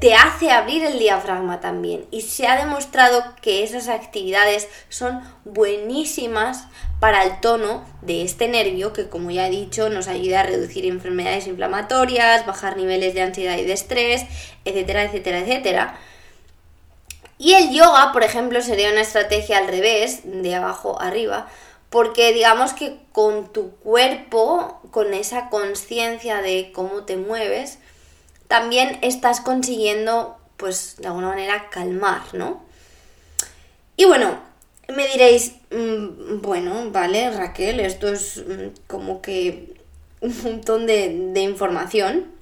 te 0.00 0.14
hace 0.14 0.50
abrir 0.50 0.82
el 0.82 0.98
diafragma 0.98 1.60
también 1.60 2.06
y 2.10 2.22
se 2.22 2.46
ha 2.46 2.56
demostrado 2.56 3.22
que 3.42 3.62
esas 3.62 3.88
actividades 3.88 4.66
son 4.88 5.20
buenísimas 5.44 6.66
para 7.00 7.22
el 7.22 7.38
tono 7.40 7.84
de 8.00 8.22
este 8.22 8.48
nervio 8.48 8.94
que 8.94 9.10
como 9.10 9.30
ya 9.30 9.46
he 9.46 9.50
dicho 9.50 9.90
nos 9.90 10.08
ayuda 10.08 10.40
a 10.40 10.44
reducir 10.44 10.86
enfermedades 10.86 11.46
inflamatorias, 11.48 12.46
bajar 12.46 12.78
niveles 12.78 13.12
de 13.12 13.20
ansiedad 13.20 13.58
y 13.58 13.64
de 13.66 13.74
estrés, 13.74 14.24
etcétera, 14.64 15.04
etcétera, 15.04 15.40
etcétera. 15.40 15.98
Y 17.44 17.52
el 17.52 17.74
yoga, 17.74 18.10
por 18.14 18.24
ejemplo, 18.24 18.62
sería 18.62 18.90
una 18.90 19.02
estrategia 19.02 19.58
al 19.58 19.68
revés, 19.68 20.20
de 20.24 20.54
abajo 20.54 20.98
arriba, 20.98 21.46
porque 21.90 22.32
digamos 22.32 22.72
que 22.72 22.96
con 23.12 23.52
tu 23.52 23.72
cuerpo, 23.72 24.80
con 24.90 25.12
esa 25.12 25.50
conciencia 25.50 26.40
de 26.40 26.72
cómo 26.74 27.04
te 27.04 27.18
mueves, 27.18 27.80
también 28.48 28.98
estás 29.02 29.42
consiguiendo, 29.42 30.38
pues, 30.56 30.96
de 30.96 31.08
alguna 31.08 31.28
manera 31.28 31.68
calmar, 31.68 32.22
¿no? 32.32 32.62
Y 33.98 34.06
bueno, 34.06 34.38
me 34.88 35.06
diréis, 35.08 35.52
mm, 35.70 36.40
bueno, 36.40 36.90
vale, 36.92 37.30
Raquel, 37.30 37.78
esto 37.80 38.08
es 38.08 38.38
mm, 38.38 38.86
como 38.86 39.20
que 39.20 39.74
un 40.22 40.34
montón 40.44 40.86
de, 40.86 41.14
de 41.34 41.40
información. 41.42 42.33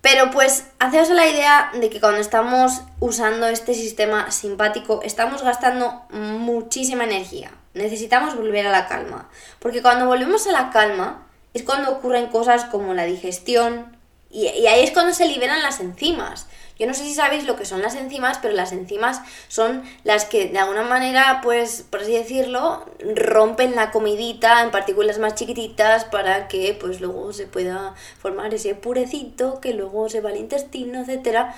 Pero 0.00 0.30
pues 0.30 0.64
haceos 0.78 1.10
la 1.10 1.26
idea 1.26 1.70
de 1.74 1.90
que 1.90 2.00
cuando 2.00 2.20
estamos 2.20 2.80
usando 3.00 3.46
este 3.46 3.74
sistema 3.74 4.30
simpático 4.30 5.00
estamos 5.02 5.42
gastando 5.42 6.02
muchísima 6.10 7.04
energía. 7.04 7.50
Necesitamos 7.74 8.34
volver 8.34 8.66
a 8.66 8.72
la 8.72 8.88
calma. 8.88 9.28
Porque 9.58 9.82
cuando 9.82 10.06
volvemos 10.06 10.46
a 10.46 10.52
la 10.52 10.70
calma 10.70 11.26
es 11.52 11.62
cuando 11.62 11.90
ocurren 11.90 12.28
cosas 12.28 12.64
como 12.64 12.94
la 12.94 13.04
digestión 13.04 13.96
y, 14.30 14.46
y 14.46 14.66
ahí 14.68 14.82
es 14.82 14.92
cuando 14.92 15.12
se 15.12 15.26
liberan 15.26 15.62
las 15.62 15.80
enzimas. 15.80 16.46
Yo 16.80 16.86
no 16.86 16.94
sé 16.94 17.04
si 17.04 17.12
sabéis 17.12 17.44
lo 17.44 17.56
que 17.56 17.66
son 17.66 17.82
las 17.82 17.94
enzimas, 17.94 18.38
pero 18.38 18.54
las 18.54 18.72
enzimas 18.72 19.20
son 19.48 19.84
las 20.02 20.24
que 20.24 20.48
de 20.48 20.58
alguna 20.58 20.82
manera, 20.82 21.40
pues, 21.42 21.84
por 21.90 22.00
así 22.00 22.12
decirlo, 22.12 22.86
rompen 23.16 23.76
la 23.76 23.90
comidita 23.90 24.62
en 24.62 24.70
partículas 24.70 25.18
más 25.18 25.34
chiquititas 25.34 26.06
para 26.06 26.48
que 26.48 26.72
pues 26.80 27.02
luego 27.02 27.34
se 27.34 27.44
pueda 27.44 27.94
formar 28.18 28.54
ese 28.54 28.74
purecito 28.74 29.60
que 29.60 29.74
luego 29.74 30.08
se 30.08 30.22
va 30.22 30.30
al 30.30 30.38
intestino, 30.38 31.02
etcétera. 31.02 31.54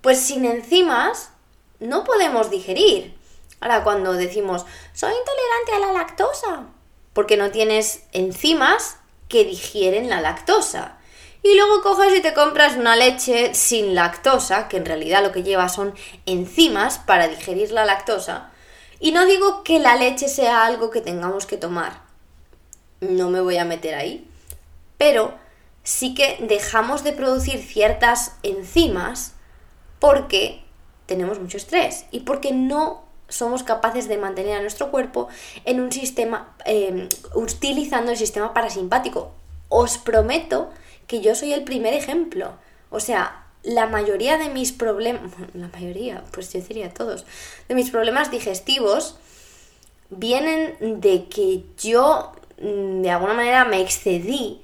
Pues 0.00 0.18
sin 0.20 0.46
enzimas 0.46 1.32
no 1.78 2.02
podemos 2.04 2.48
digerir. 2.48 3.14
Ahora, 3.60 3.84
cuando 3.84 4.14
decimos, 4.14 4.64
soy 4.94 5.12
intolerante 5.12 5.72
a 5.74 5.86
la 5.86 6.00
lactosa, 6.00 6.62
porque 7.12 7.36
no 7.36 7.50
tienes 7.50 8.04
enzimas 8.12 8.96
que 9.28 9.44
digieren 9.44 10.08
la 10.08 10.22
lactosa. 10.22 10.96
Y 11.42 11.56
luego 11.56 11.82
coges 11.82 12.16
y 12.16 12.22
te 12.22 12.34
compras 12.34 12.76
una 12.76 12.94
leche 12.94 13.54
sin 13.54 13.94
lactosa, 13.94 14.68
que 14.68 14.76
en 14.76 14.86
realidad 14.86 15.22
lo 15.22 15.32
que 15.32 15.42
lleva 15.42 15.68
son 15.68 15.94
enzimas 16.24 16.98
para 16.98 17.26
digerir 17.26 17.72
la 17.72 17.84
lactosa. 17.84 18.50
Y 19.00 19.10
no 19.10 19.26
digo 19.26 19.64
que 19.64 19.80
la 19.80 19.96
leche 19.96 20.28
sea 20.28 20.64
algo 20.64 20.90
que 20.90 21.00
tengamos 21.00 21.46
que 21.46 21.56
tomar. 21.56 22.02
No 23.00 23.30
me 23.30 23.40
voy 23.40 23.56
a 23.56 23.64
meter 23.64 23.96
ahí. 23.96 24.28
Pero 24.98 25.34
sí 25.82 26.14
que 26.14 26.38
dejamos 26.40 27.02
de 27.02 27.12
producir 27.12 27.60
ciertas 27.60 28.36
enzimas 28.44 29.32
porque 29.98 30.62
tenemos 31.06 31.40
mucho 31.40 31.56
estrés 31.56 32.06
y 32.12 32.20
porque 32.20 32.52
no 32.52 33.02
somos 33.28 33.64
capaces 33.64 34.06
de 34.06 34.18
mantener 34.18 34.58
a 34.58 34.60
nuestro 34.60 34.92
cuerpo 34.92 35.28
en 35.64 35.80
un 35.80 35.90
sistema, 35.90 36.54
eh, 36.64 37.08
utilizando 37.34 38.12
el 38.12 38.16
sistema 38.16 38.54
parasimpático. 38.54 39.32
Os 39.68 39.98
prometo 39.98 40.70
que 41.12 41.20
yo 41.20 41.34
soy 41.34 41.52
el 41.52 41.62
primer 41.62 41.92
ejemplo. 41.92 42.54
O 42.88 42.98
sea, 42.98 43.44
la 43.62 43.86
mayoría 43.86 44.38
de 44.38 44.48
mis 44.48 44.72
problemas, 44.72 45.30
la 45.52 45.68
mayoría, 45.68 46.24
pues 46.30 46.50
yo 46.54 46.60
diría 46.62 46.88
todos, 46.94 47.26
de 47.68 47.74
mis 47.74 47.90
problemas 47.90 48.30
digestivos 48.30 49.16
vienen 50.08 51.00
de 51.02 51.26
que 51.26 51.64
yo 51.76 52.32
mm, 52.62 53.02
de 53.02 53.10
alguna 53.10 53.34
manera 53.34 53.66
me 53.66 53.82
excedí 53.82 54.62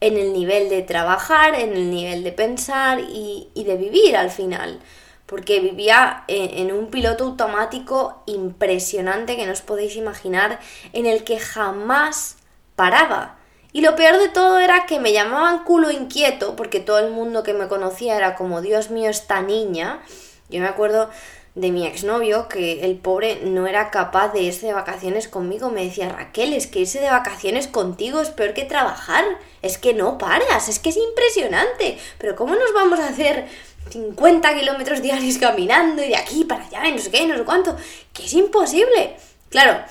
en 0.00 0.18
el 0.18 0.34
nivel 0.34 0.68
de 0.68 0.82
trabajar, 0.82 1.54
en 1.54 1.72
el 1.72 1.90
nivel 1.90 2.22
de 2.22 2.32
pensar 2.32 3.00
y, 3.00 3.48
de 3.54 3.76
vivir 3.78 4.18
al 4.18 4.30
final. 4.30 4.80
Porque 5.24 5.60
vivía 5.60 6.24
en, 6.28 6.68
en, 6.68 6.76
un 6.76 6.88
piloto 6.90 7.24
automático 7.24 8.22
impresionante 8.26 9.36
que 9.36 9.46
no 9.46 9.52
os 9.52 9.62
podéis 9.62 9.96
imaginar, 9.96 10.60
en 10.92 11.06
el 11.06 11.24
que 11.24 11.38
jamás 11.38 12.36
paraba. 12.76 13.35
Y 13.76 13.82
lo 13.82 13.94
peor 13.94 14.18
de 14.18 14.30
todo 14.30 14.58
era 14.58 14.86
que 14.86 14.98
me 15.00 15.12
llamaban 15.12 15.62
culo 15.62 15.90
inquieto, 15.90 16.56
porque 16.56 16.80
todo 16.80 16.98
el 16.98 17.10
mundo 17.10 17.42
que 17.42 17.52
me 17.52 17.68
conocía 17.68 18.16
era 18.16 18.34
como, 18.34 18.62
Dios 18.62 18.88
mío, 18.88 19.10
esta 19.10 19.42
niña. 19.42 20.00
Yo 20.48 20.62
me 20.62 20.66
acuerdo 20.66 21.10
de 21.54 21.70
mi 21.70 21.86
exnovio 21.86 22.48
que 22.48 22.86
el 22.86 22.96
pobre 22.96 23.42
no 23.44 23.66
era 23.66 23.90
capaz 23.90 24.28
de 24.28 24.40
irse 24.40 24.64
de 24.64 24.72
vacaciones 24.72 25.28
conmigo. 25.28 25.68
Me 25.68 25.84
decía, 25.84 26.08
Raquel, 26.08 26.54
es 26.54 26.66
que 26.66 26.78
irse 26.78 27.00
de 27.00 27.10
vacaciones 27.10 27.68
contigo 27.68 28.22
es 28.22 28.30
peor 28.30 28.54
que 28.54 28.64
trabajar. 28.64 29.26
Es 29.60 29.76
que 29.76 29.92
no 29.92 30.16
paras, 30.16 30.70
es 30.70 30.78
que 30.78 30.88
es 30.88 30.96
impresionante. 30.96 31.98
Pero 32.16 32.34
¿cómo 32.34 32.54
nos 32.54 32.72
vamos 32.72 32.98
a 32.98 33.08
hacer 33.08 33.46
50 33.90 34.58
kilómetros 34.58 35.02
diarios 35.02 35.36
caminando 35.36 36.02
y 36.02 36.08
de 36.08 36.16
aquí 36.16 36.44
para 36.44 36.64
allá 36.64 36.88
y 36.88 36.92
no 36.92 36.98
sé 36.98 37.10
qué, 37.10 37.26
no 37.26 37.36
sé 37.36 37.44
cuánto? 37.44 37.76
Que 38.14 38.24
es 38.24 38.32
imposible. 38.32 39.18
Claro, 39.50 39.84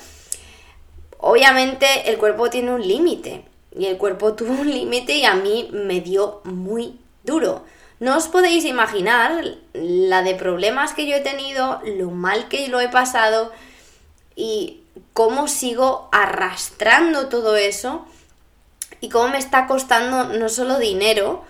obviamente 1.18 1.86
el 2.10 2.18
cuerpo 2.18 2.50
tiene 2.50 2.72
un 2.72 2.84
límite 2.84 3.44
y 3.78 3.86
el 3.86 3.98
cuerpo 3.98 4.34
tuvo 4.34 4.52
un 4.52 4.70
límite 4.70 5.16
y 5.16 5.24
a 5.24 5.34
mí 5.34 5.68
me 5.72 6.00
dio 6.00 6.40
muy 6.44 6.98
duro. 7.24 7.64
No 7.98 8.16
os 8.16 8.28
podéis 8.28 8.64
imaginar 8.64 9.42
la 9.72 10.22
de 10.22 10.34
problemas 10.34 10.92
que 10.92 11.06
yo 11.06 11.16
he 11.16 11.20
tenido, 11.20 11.80
lo 11.84 12.10
mal 12.10 12.48
que 12.48 12.68
lo 12.68 12.80
he 12.80 12.88
pasado 12.88 13.52
y 14.34 14.82
cómo 15.12 15.48
sigo 15.48 16.08
arrastrando 16.12 17.28
todo 17.28 17.56
eso 17.56 18.06
y 19.00 19.08
cómo 19.08 19.28
me 19.28 19.38
está 19.38 19.66
costando 19.66 20.24
no 20.24 20.48
solo 20.48 20.78
dinero, 20.78 21.44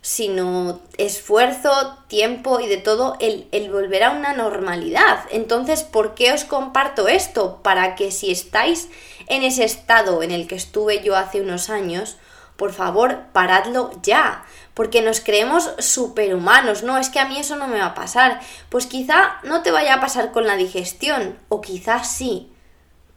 sino 0.00 0.80
esfuerzo, 0.96 1.98
tiempo 2.06 2.60
y 2.60 2.68
de 2.68 2.76
todo 2.76 3.16
el, 3.20 3.48
el, 3.52 3.70
volver 3.70 4.04
a 4.04 4.10
una 4.10 4.32
normalidad. 4.32 5.24
Entonces, 5.30 5.82
¿por 5.82 6.14
qué 6.14 6.32
os 6.32 6.44
comparto 6.44 7.08
esto? 7.08 7.60
Para 7.62 7.94
que 7.96 8.10
si 8.10 8.30
estáis 8.30 8.88
en 9.26 9.42
ese 9.42 9.64
estado 9.64 10.22
en 10.22 10.30
el 10.30 10.46
que 10.46 10.54
estuve 10.54 11.02
yo 11.02 11.16
hace 11.16 11.40
unos 11.40 11.68
años, 11.68 12.16
por 12.58 12.72
favor, 12.72 13.26
paradlo 13.32 13.92
ya, 14.02 14.44
porque 14.74 15.00
nos 15.00 15.20
creemos 15.20 15.70
superhumanos, 15.78 16.82
no, 16.82 16.98
es 16.98 17.08
que 17.08 17.20
a 17.20 17.24
mí 17.24 17.38
eso 17.38 17.54
no 17.54 17.68
me 17.68 17.78
va 17.78 17.86
a 17.86 17.94
pasar. 17.94 18.40
Pues 18.68 18.86
quizá 18.86 19.38
no 19.44 19.62
te 19.62 19.70
vaya 19.70 19.94
a 19.94 20.00
pasar 20.00 20.32
con 20.32 20.46
la 20.46 20.56
digestión, 20.56 21.38
o 21.48 21.60
quizás 21.60 22.10
sí, 22.10 22.50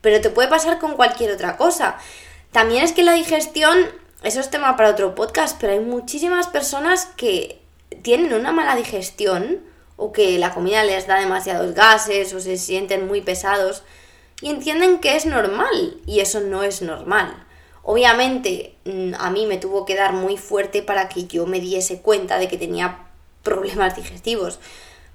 pero 0.02 0.22
te 0.22 0.30
puede 0.30 0.48
pasar 0.48 0.78
con 0.78 0.96
cualquier 0.96 1.32
otra 1.32 1.58
cosa. 1.58 1.98
También 2.52 2.84
es 2.84 2.92
que 2.92 3.02
la 3.02 3.14
digestión, 3.14 3.90
eso 4.24 4.40
es 4.40 4.50
tema 4.50 4.76
para 4.76 4.90
otro 4.90 5.16
podcast, 5.16 5.60
pero 5.60 5.74
hay 5.74 5.80
muchísimas 5.80 6.48
personas 6.48 7.08
que 7.18 7.62
tienen 8.02 8.34
una 8.34 8.52
mala 8.52 8.76
digestión, 8.76 9.60
o 9.98 10.12
que 10.12 10.40
la 10.40 10.54
comida 10.54 10.84
les 10.84 11.08
da 11.08 11.20
demasiados 11.20 11.74
gases, 11.76 12.34
o 12.34 12.40
se 12.40 12.58
sienten 12.58 13.08
muy 13.08 13.22
pesados, 13.22 13.84
y 14.42 14.50
entienden 14.50 15.00
que 15.00 15.16
es 15.16 15.26
normal, 15.26 15.98
y 16.06 16.20
eso 16.20 16.40
no 16.40 16.64
es 16.64 16.82
normal. 16.82 17.46
Obviamente 17.84 18.76
mm, 18.86 19.14
a 19.18 19.30
mí 19.32 19.46
me 19.46 19.58
tuvo 19.58 19.86
que 19.86 19.96
dar 19.96 20.14
muy 20.14 20.38
fuerte 20.38 20.82
para 20.82 21.10
que 21.10 21.26
yo 21.26 21.46
me 21.46 21.60
diese 21.60 22.02
cuenta 22.02 22.38
de 22.38 22.48
que 22.48 22.58
tenía 22.58 23.08
problemas 23.44 23.96
digestivos. 23.96 24.60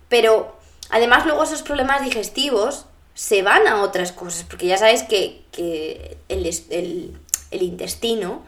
Pero 0.08 0.56
además 0.90 1.26
luego 1.26 1.44
esos 1.44 1.62
problemas 1.62 2.02
digestivos 2.02 2.86
se 3.14 3.42
van 3.42 3.66
a 3.66 3.82
otras 3.82 4.12
cosas, 4.12 4.44
porque 4.44 4.66
ya 4.66 4.76
sabéis 4.76 5.02
que, 5.04 5.44
el, 6.28 7.62
intestino 7.62 8.42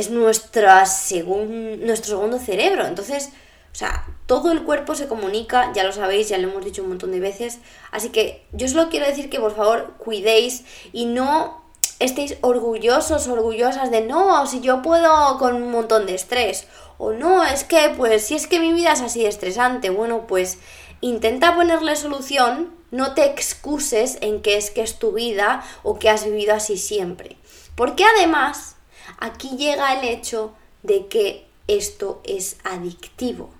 es 0.00 0.10
nuestra 0.10 0.84
nuestro 1.18 2.16
segundo 2.16 2.38
cerebro. 2.38 2.86
Entonces, 2.86 3.30
o 3.72 3.74
sea, 3.74 4.06
todo 4.26 4.50
el 4.50 4.64
cuerpo 4.64 4.94
se 4.94 5.06
comunica, 5.06 5.72
ya 5.74 5.84
lo 5.84 5.92
sabéis, 5.92 6.28
ya 6.28 6.38
lo 6.38 6.48
hemos 6.48 6.64
dicho 6.64 6.82
un 6.82 6.88
montón 6.88 7.12
de 7.12 7.20
veces. 7.20 7.58
Así 7.92 8.10
que 8.10 8.46
yo 8.52 8.68
solo 8.68 8.88
quiero 8.88 9.06
decir 9.06 9.30
que 9.30 9.40
por 9.40 9.54
favor 9.54 9.94
cuidéis 9.98 10.64
y 10.92 11.06
no 11.06 11.62
estéis 12.00 12.36
orgullosos, 12.40 13.28
orgullosas 13.28 13.90
de 13.90 14.00
no, 14.00 14.46
si 14.46 14.60
yo 14.60 14.82
puedo 14.82 15.38
con 15.38 15.54
un 15.54 15.70
montón 15.70 16.06
de 16.06 16.14
estrés. 16.14 16.66
O 16.98 17.12
no, 17.12 17.44
es 17.44 17.64
que, 17.64 17.94
pues, 17.96 18.26
si 18.26 18.34
es 18.34 18.46
que 18.46 18.60
mi 18.60 18.72
vida 18.72 18.92
es 18.92 19.00
así 19.00 19.24
estresante, 19.24 19.90
bueno, 19.90 20.26
pues 20.26 20.58
intenta 21.00 21.54
ponerle 21.54 21.96
solución, 21.96 22.74
no 22.90 23.14
te 23.14 23.24
excuses 23.24 24.18
en 24.20 24.42
que 24.42 24.56
es 24.56 24.70
que 24.70 24.82
es 24.82 24.98
tu 24.98 25.12
vida 25.12 25.62
o 25.82 25.98
que 25.98 26.10
has 26.10 26.24
vivido 26.24 26.54
así 26.54 26.76
siempre. 26.76 27.36
Porque 27.74 28.04
además, 28.04 28.76
aquí 29.18 29.56
llega 29.56 29.98
el 29.98 30.08
hecho 30.08 30.52
de 30.82 31.06
que 31.06 31.46
esto 31.68 32.20
es 32.24 32.56
adictivo. 32.64 33.50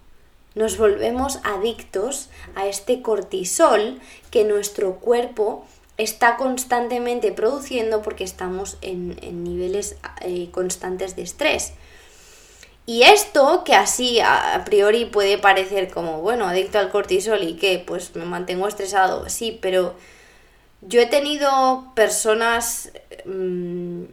Nos 0.55 0.79
volvemos 0.79 1.39
adictos 1.45 2.29
a 2.55 2.67
este 2.67 3.03
cortisol 3.03 4.01
que 4.31 4.45
nuestro 4.45 4.97
cuerpo 4.97 5.65
está 5.97 6.37
constantemente 6.37 7.31
produciendo 7.31 8.03
porque 8.03 8.25
estamos 8.25 8.79
en, 8.81 9.17
niveles 9.45 9.97
eh, 10.23 10.49
constantes 10.51 11.15
de 11.15 11.23
estrés. 11.23 11.73
Y 12.87 13.03
esto, 13.03 13.63
que 13.65 13.75
así 13.75 14.19
a 14.19 14.63
priori 14.65 15.05
puede 15.05 15.39
parecer 15.39 15.91
como, 15.91 16.21
bueno, 16.23 16.47
adicto 16.47 16.79
al 16.79 16.91
cortisol 16.91 17.43
y 17.45 17.55
que 17.55 17.79
pues 17.79 18.17
me 18.17 18.25
mantengo 18.25 18.67
estresado, 18.67 19.29
sí, 19.29 19.57
pero 19.61 19.95
yo 20.83 21.01
he 21.01 21.07
tenido 21.07 21.93
personas, 21.95 22.91
mm, 23.27 24.05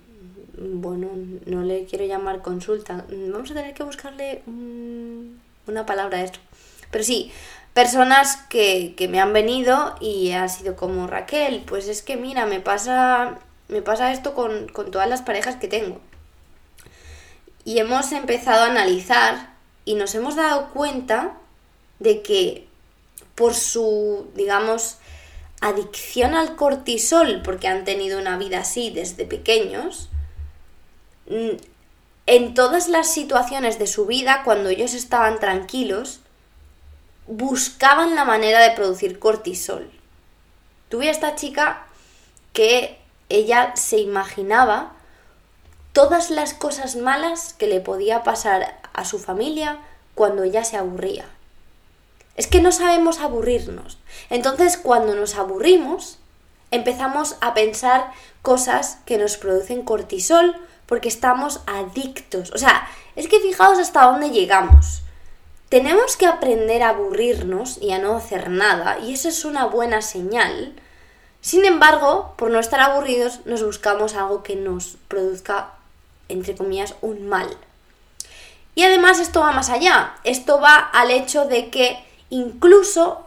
bueno, 0.58 1.10
no 1.46 1.64
le 1.64 1.86
quiero 1.86 2.06
llamar 2.06 2.42
consulta, 2.42 3.06
vamos 3.10 3.52
a 3.52 3.54
tener 3.54 3.74
que 3.74 3.84
buscarle 3.84 4.42
una 4.46 5.86
palabra 5.86 6.20
a 6.20 6.24
esto, 6.24 6.40
pero 6.92 7.04
sí, 7.04 7.32
personas 7.74 8.38
que, 8.50 8.96
me 9.10 9.20
han 9.20 9.34
venido 9.34 9.96
y 10.00 10.32
ha 10.32 10.48
sido 10.50 10.76
como 10.76 11.08
Raquel, 11.08 11.64
pues 11.66 11.88
es 11.88 12.02
que 12.02 12.18
mira, 12.18 12.46
me 12.46 12.60
pasa, 12.60 13.40
me 13.68 13.82
pasa 13.82 14.12
esto 14.12 14.34
con, 14.34 14.68
con 14.70 14.92
todas 14.92 15.08
las 15.08 15.22
parejas 15.22 15.58
que 15.58 15.68
tengo. 15.68 16.02
Y 17.66 17.80
hemos 17.80 18.12
empezado 18.14 18.64
a 18.64 18.72
analizar 18.72 19.54
y 19.86 19.96
nos 19.96 20.16
hemos 20.16 20.36
dado 20.36 20.70
cuenta 20.70 21.34
de 22.00 22.22
que 22.22 22.68
por 23.36 23.54
su, 23.54 24.28
digamos, 24.36 24.98
adicción 25.62 26.34
al 26.34 26.56
cortisol, 26.56 27.42
porque 27.44 27.68
han 27.68 27.86
tenido 27.86 28.20
una 28.20 28.38
vida 28.38 28.60
así 28.60 28.90
desde 28.90 29.26
pequeños, 29.26 30.10
mm, 30.12 30.17
en 31.28 32.54
todas 32.54 32.88
las 32.88 33.12
situaciones 33.12 33.80
de 33.80 33.88
su 33.88 34.06
vida, 34.06 34.42
cuando 34.44 34.70
ellos 34.70 34.94
estaban 34.94 35.40
tranquilos, 35.40 36.22
buscaban 37.28 38.16
la 38.16 38.26
manera 38.26 38.62
de 38.62 38.76
producir 38.76 39.20
cortisol. 39.20 39.92
Tuve 40.90 41.10
a 41.10 41.12
esta 41.12 41.36
chica 41.36 41.86
que 42.54 42.98
ella 43.30 43.74
se 43.76 44.00
imaginaba 44.00 44.94
todas 45.92 46.30
las 46.30 46.54
cosas 46.54 46.96
malas 46.96 47.54
que 47.54 47.68
le 47.68 47.82
podía 47.82 48.24
pasar 48.24 48.80
a 48.94 49.04
su 49.04 49.20
familia 49.20 49.80
cuando 50.16 50.44
ella 50.44 50.64
se 50.64 50.78
aburría. 50.78 51.26
Es 52.36 52.48
que 52.48 52.62
no 52.62 52.72
sabemos 52.72 53.20
aburrirnos. 53.20 53.98
Entonces, 54.30 54.78
cuando 54.78 55.16
nos 55.16 55.36
aburrimos, 55.36 56.20
empezamos 56.72 57.36
a 57.42 57.54
pensar 57.54 58.12
cosas 58.42 59.00
que 59.06 59.18
nos 59.18 59.38
producen 59.38 59.82
cortisol 59.82 60.56
porque 60.88 61.10
estamos 61.10 61.62
adictos. 61.68 62.52
O 62.52 62.58
sea, 62.58 62.88
es 63.16 63.28
que 63.28 63.40
fijaos 63.40 63.78
hasta 63.78 64.06
dónde 64.06 64.32
llegamos. 64.32 65.04
Tenemos 65.70 66.16
que 66.16 66.26
aprender 66.26 66.82
a 66.82 66.90
aburrirnos 66.90 67.78
y 67.82 67.92
a 67.92 68.00
no 68.00 68.16
hacer 68.16 68.50
nada, 68.50 69.00
y 69.00 69.14
eso 69.14 69.28
es 69.28 69.44
una 69.44 69.66
buena 69.66 70.02
señal. 70.02 70.74
Sin 71.42 71.66
embargo, 71.66 72.34
por 72.38 72.50
no 72.50 72.60
estar 72.60 72.80
aburridos, 72.80 73.46
nos 73.46 73.64
buscamos 73.64 74.16
algo 74.16 74.44
que 74.44 74.56
nos 74.56 74.98
produzca, 75.10 75.72
entre 76.30 76.56
comillas, 76.56 76.96
un 77.02 77.28
mal. 77.28 77.58
Y 78.76 78.84
además 78.84 79.20
esto 79.20 79.42
va 79.42 79.52
más 79.52 79.70
allá, 79.70 80.16
esto 80.24 80.62
va 80.62 80.76
al 80.76 81.12
hecho 81.12 81.46
de 81.46 81.70
que 81.70 81.98
incluso 82.30 83.27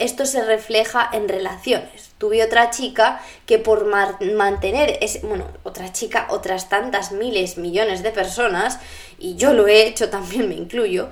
esto 0.00 0.26
se 0.26 0.44
refleja 0.44 1.08
en 1.12 1.28
relaciones. 1.28 2.10
Tuve 2.18 2.42
otra 2.42 2.70
chica 2.70 3.20
que 3.46 3.58
por 3.58 3.84
mantener, 3.86 4.98
es, 5.00 5.22
bueno, 5.22 5.46
otra 5.62 5.92
chica, 5.92 6.26
otras 6.30 6.68
tantas 6.68 7.12
miles, 7.12 7.58
millones 7.58 8.02
de 8.02 8.10
personas, 8.10 8.80
y 9.18 9.36
yo 9.36 9.52
lo 9.52 9.68
he 9.68 9.86
hecho, 9.86 10.08
también 10.10 10.48
me 10.48 10.56
incluyo, 10.56 11.08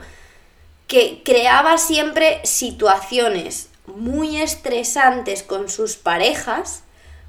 que 0.87 1.22
creaba 1.24 1.79
siempre 1.79 2.40
situaciones 2.44 3.68
muy 3.87 4.40
estresantes 4.40 5.42
con 5.42 5.68
sus 5.68 5.96
parejas, 5.96 6.83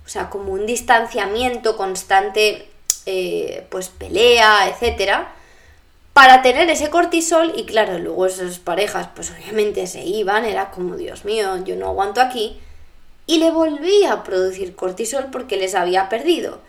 o 0.05 0.09
sea, 0.09 0.29
como 0.29 0.53
un 0.53 0.65
distanciamiento 0.65 1.77
constante, 1.77 2.69
eh, 3.05 3.67
pues 3.69 3.89
pelea, 3.89 4.69
etcétera, 4.69 5.33
para 6.19 6.41
tener 6.41 6.69
ese 6.69 6.89
cortisol 6.89 7.53
y 7.55 7.63
claro, 7.63 7.97
luego 7.97 8.25
esas 8.25 8.59
parejas 8.59 9.07
pues 9.15 9.31
obviamente 9.31 9.87
se 9.87 10.03
iban, 10.03 10.43
era 10.43 10.69
como 10.69 10.97
Dios 10.97 11.23
mío, 11.23 11.63
yo 11.63 11.77
no 11.77 11.87
aguanto 11.87 12.19
aquí 12.19 12.59
y 13.25 13.37
le 13.37 13.51
volvía 13.51 14.11
a 14.11 14.23
producir 14.25 14.75
cortisol 14.75 15.27
porque 15.31 15.55
les 15.55 15.75
había 15.75 16.09
perdido 16.09 16.59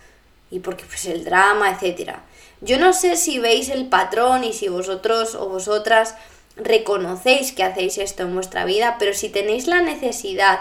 y 0.53 0.61
porque 0.61 0.85
pues 0.85 1.05
el 1.07 1.25
drama, 1.25 1.69
etcétera. 1.69 2.23
Yo 2.61 2.79
no 2.79 2.93
sé 2.93 3.17
si 3.17 3.41
veis 3.41 3.71
el 3.71 3.89
patrón 3.89 4.45
y 4.45 4.53
si 4.53 4.69
vosotros 4.69 5.35
o 5.35 5.49
vosotras 5.49 6.15
reconocéis 6.55 7.51
que 7.51 7.65
hacéis 7.65 7.99
esto 7.99 8.23
en 8.23 8.35
vuestra 8.35 8.65
vida, 8.65 8.99
pero 9.01 9.15
si 9.15 9.31
tenéis 9.31 9.67
la 9.67 9.83
necesidad 9.83 10.61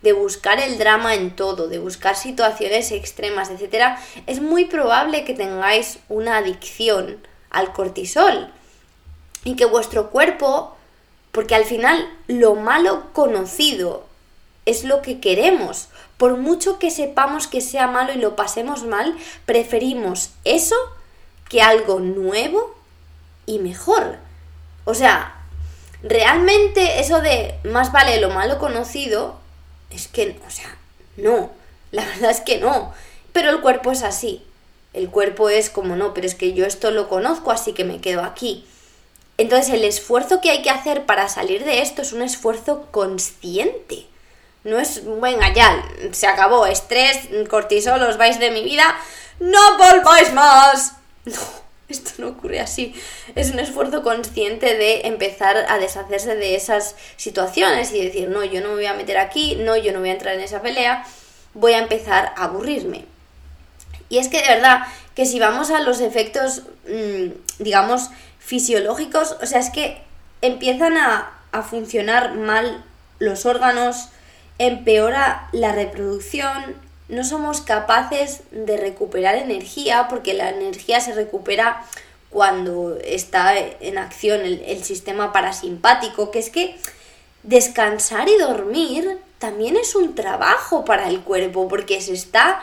de 0.00 0.14
buscar 0.14 0.60
el 0.60 0.78
drama 0.78 1.14
en 1.14 1.36
todo, 1.36 1.68
de 1.68 1.78
buscar 1.78 2.16
situaciones 2.16 2.90
extremas, 2.90 3.50
etc., 3.50 3.98
es 4.26 4.40
muy 4.40 4.64
probable 4.64 5.26
que 5.26 5.34
tengáis 5.34 5.98
una 6.08 6.38
adicción 6.38 7.18
al 7.50 7.72
cortisol 7.72 8.52
y 9.44 9.56
que 9.56 9.64
vuestro 9.64 10.10
cuerpo, 10.10 10.76
porque 11.32 11.54
al 11.54 11.64
final 11.64 12.08
lo 12.26 12.54
malo 12.54 13.12
conocido 13.12 14.04
es 14.66 14.84
lo 14.84 15.02
que 15.02 15.20
queremos. 15.20 15.88
Por 16.16 16.36
mucho 16.36 16.78
que 16.78 16.90
sepamos 16.90 17.46
que 17.46 17.60
sea 17.60 17.86
malo 17.86 18.12
y 18.12 18.18
lo 18.18 18.36
pasemos 18.36 18.84
mal, 18.84 19.16
preferimos 19.46 20.30
eso 20.44 20.76
que 21.48 21.62
algo 21.62 22.00
nuevo 22.00 22.74
y 23.46 23.58
mejor. 23.58 24.18
O 24.84 24.94
sea, 24.94 25.34
realmente 26.02 27.00
eso 27.00 27.20
de 27.20 27.54
más 27.64 27.92
vale 27.92 28.20
lo 28.20 28.30
malo 28.30 28.58
conocido, 28.58 29.38
es 29.90 30.08
que, 30.08 30.40
o 30.46 30.50
sea, 30.50 30.76
no, 31.16 31.50
la 31.90 32.04
verdad 32.06 32.30
es 32.30 32.40
que 32.40 32.58
no, 32.58 32.92
pero 33.32 33.50
el 33.50 33.60
cuerpo 33.60 33.92
es 33.92 34.02
así. 34.02 34.44
El 34.92 35.08
cuerpo 35.10 35.48
es 35.50 35.70
como 35.70 35.96
no, 35.96 36.14
pero 36.14 36.26
es 36.26 36.34
que 36.34 36.52
yo 36.52 36.66
esto 36.66 36.90
lo 36.90 37.08
conozco, 37.08 37.50
así 37.50 37.72
que 37.72 37.84
me 37.84 38.00
quedo 38.00 38.22
aquí. 38.22 38.64
Entonces 39.38 39.72
el 39.72 39.84
esfuerzo 39.84 40.40
que 40.40 40.50
hay 40.50 40.62
que 40.62 40.70
hacer 40.70 41.06
para 41.06 41.28
salir 41.28 41.64
de 41.64 41.80
esto 41.80 42.02
es 42.02 42.12
un 42.12 42.22
esfuerzo 42.22 42.88
consciente. 42.90 44.06
No 44.64 44.78
es, 44.78 45.02
venga, 45.20 45.52
ya, 45.54 45.82
se 46.12 46.26
acabó, 46.26 46.66
estrés, 46.66 47.28
cortisol, 47.48 48.02
os 48.02 48.18
vais 48.18 48.38
de 48.38 48.50
mi 48.50 48.62
vida, 48.62 48.98
no 49.38 49.78
volváis 49.78 50.32
más. 50.32 50.94
No, 51.24 51.36
esto 51.88 52.10
no 52.18 52.28
ocurre 52.28 52.60
así. 52.60 52.94
Es 53.34 53.50
un 53.50 53.58
esfuerzo 53.58 54.02
consciente 54.02 54.76
de 54.76 55.06
empezar 55.06 55.66
a 55.68 55.78
deshacerse 55.78 56.34
de 56.34 56.54
esas 56.54 56.94
situaciones 57.16 57.92
y 57.92 58.02
decir, 58.02 58.30
no, 58.30 58.42
yo 58.42 58.62
no 58.62 58.68
me 58.68 58.74
voy 58.76 58.86
a 58.86 58.94
meter 58.94 59.18
aquí, 59.18 59.56
no, 59.56 59.76
yo 59.76 59.92
no 59.92 60.00
voy 60.00 60.08
a 60.08 60.12
entrar 60.12 60.34
en 60.34 60.40
esa 60.40 60.62
pelea, 60.62 61.04
voy 61.52 61.72
a 61.72 61.78
empezar 61.78 62.32
a 62.36 62.44
aburrirme. 62.44 63.04
Y 64.10 64.18
es 64.18 64.28
que 64.28 64.42
de 64.42 64.48
verdad 64.48 64.82
que 65.14 65.24
si 65.24 65.40
vamos 65.40 65.70
a 65.70 65.80
los 65.80 66.00
efectos, 66.00 66.64
mm, 66.86 67.62
digamos, 67.62 68.10
fisiológicos, 68.38 69.36
o 69.40 69.46
sea, 69.46 69.60
es 69.60 69.70
que 69.70 70.02
empiezan 70.42 70.98
a, 70.98 71.32
a 71.52 71.62
funcionar 71.62 72.34
mal 72.34 72.84
los 73.18 73.46
órganos, 73.46 74.10
empeora 74.58 75.48
la 75.52 75.72
reproducción, 75.72 76.76
no 77.08 77.24
somos 77.24 77.60
capaces 77.60 78.42
de 78.52 78.76
recuperar 78.76 79.34
energía 79.36 80.06
porque 80.08 80.34
la 80.34 80.50
energía 80.50 81.00
se 81.00 81.12
recupera 81.12 81.84
cuando 82.30 82.96
está 83.02 83.58
en 83.58 83.98
acción 83.98 84.40
el, 84.42 84.84
sistema 84.84 85.32
parasimpático, 85.32 86.30
que 86.30 86.38
es 86.38 86.50
que 86.50 86.76
descansar 87.42 88.28
y 88.28 88.38
dormir 88.38 89.18
también 89.38 89.76
es 89.76 89.94
un 89.96 90.14
trabajo 90.14 90.84
para 90.84 91.08
el 91.08 91.22
cuerpo 91.22 91.66
porque 91.66 92.00
se 92.00 92.12
está 92.12 92.62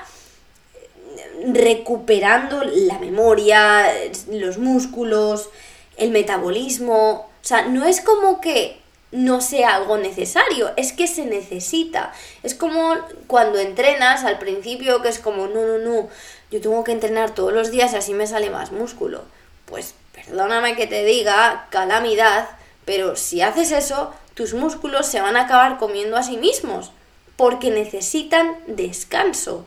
recuperando 1.54 2.64
la 2.64 3.00
memoria, 3.00 3.86
los 4.32 4.58
músculos, 4.58 5.50
el 5.98 6.12
metabolismo. 6.12 7.30
O 7.42 7.46
sea, 7.48 7.64
no 7.64 7.86
es 7.86 8.02
como 8.02 8.42
que 8.42 8.80
no 9.12 9.40
sea 9.40 9.76
algo 9.76 9.98
necesario, 9.98 10.72
es 10.76 10.94
que 10.94 11.08
se 11.08 11.26
necesita. 11.26 12.12
Es 12.44 12.54
como 12.54 12.96
cuando 13.28 13.60
entrenas 13.60 14.24
al 14.26 14.40
principio, 14.40 15.02
que 15.02 15.10
es 15.10 15.20
como, 15.20 15.48
no, 15.48 15.66
no, 15.66 15.78
no, 15.78 16.10
yo 16.52 16.62
tengo 16.62 16.84
que 16.84 16.92
entrenar 16.92 17.34
todos 17.34 17.54
los 17.54 17.72
días 17.72 17.94
y 17.94 17.98
así 17.98 18.14
me 18.14 18.28
sale 18.28 18.50
más 18.50 18.72
músculo. 18.72 19.24
Pues 19.66 19.96
perdóname 20.14 20.76
que 20.76 20.88
te 20.88 21.04
diga, 21.06 21.68
calamidad, 21.70 22.50
pero 22.86 23.16
si 23.16 23.42
haces 23.42 23.72
eso, 23.72 24.14
tus 24.34 24.54
músculos 24.54 25.08
se 25.08 25.22
van 25.22 25.38
a 25.38 25.42
acabar 25.42 25.78
comiendo 25.78 26.18
a 26.18 26.24
sí 26.24 26.38
mismos, 26.38 26.92
porque 27.36 27.70
necesitan 27.70 28.58
descanso. 28.68 29.66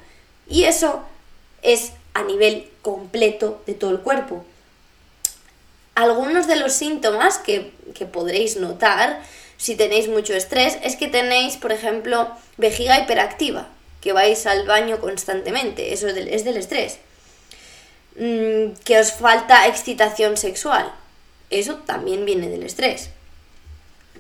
Y 0.48 0.64
eso 0.64 1.02
es 1.62 1.92
a 2.14 2.22
nivel 2.22 2.68
completo 2.82 3.62
de 3.66 3.74
todo 3.74 3.90
el 3.90 4.00
cuerpo 4.00 4.44
algunos 6.00 6.46
de 6.46 6.56
los 6.56 6.72
síntomas 6.72 7.38
que, 7.38 7.72
podréis 8.12 8.56
notar 8.56 9.20
si 9.58 9.74
tenéis 9.74 10.08
mucho 10.08 10.34
estrés 10.34 10.78
es 10.82 10.96
que 10.96 11.08
tenéis, 11.08 11.56
por 11.56 11.72
ejemplo, 11.72 12.30
vejiga 12.56 12.98
hiperactiva, 12.98 13.68
que 14.00 14.14
vais 14.14 14.46
al 14.46 14.66
baño 14.66 15.00
constantemente, 15.00 15.92
eso 15.92 16.08
es 16.08 16.44
del, 16.44 16.56
estrés. 16.56 16.98
Mm, 18.16 18.72
que 18.84 18.98
os 18.98 19.12
falta 19.12 19.66
excitación 19.66 20.38
sexual, 20.38 20.90
eso 21.50 21.76
también 21.84 22.24
viene 22.24 22.48
del 22.48 22.62
estrés. 22.62 23.10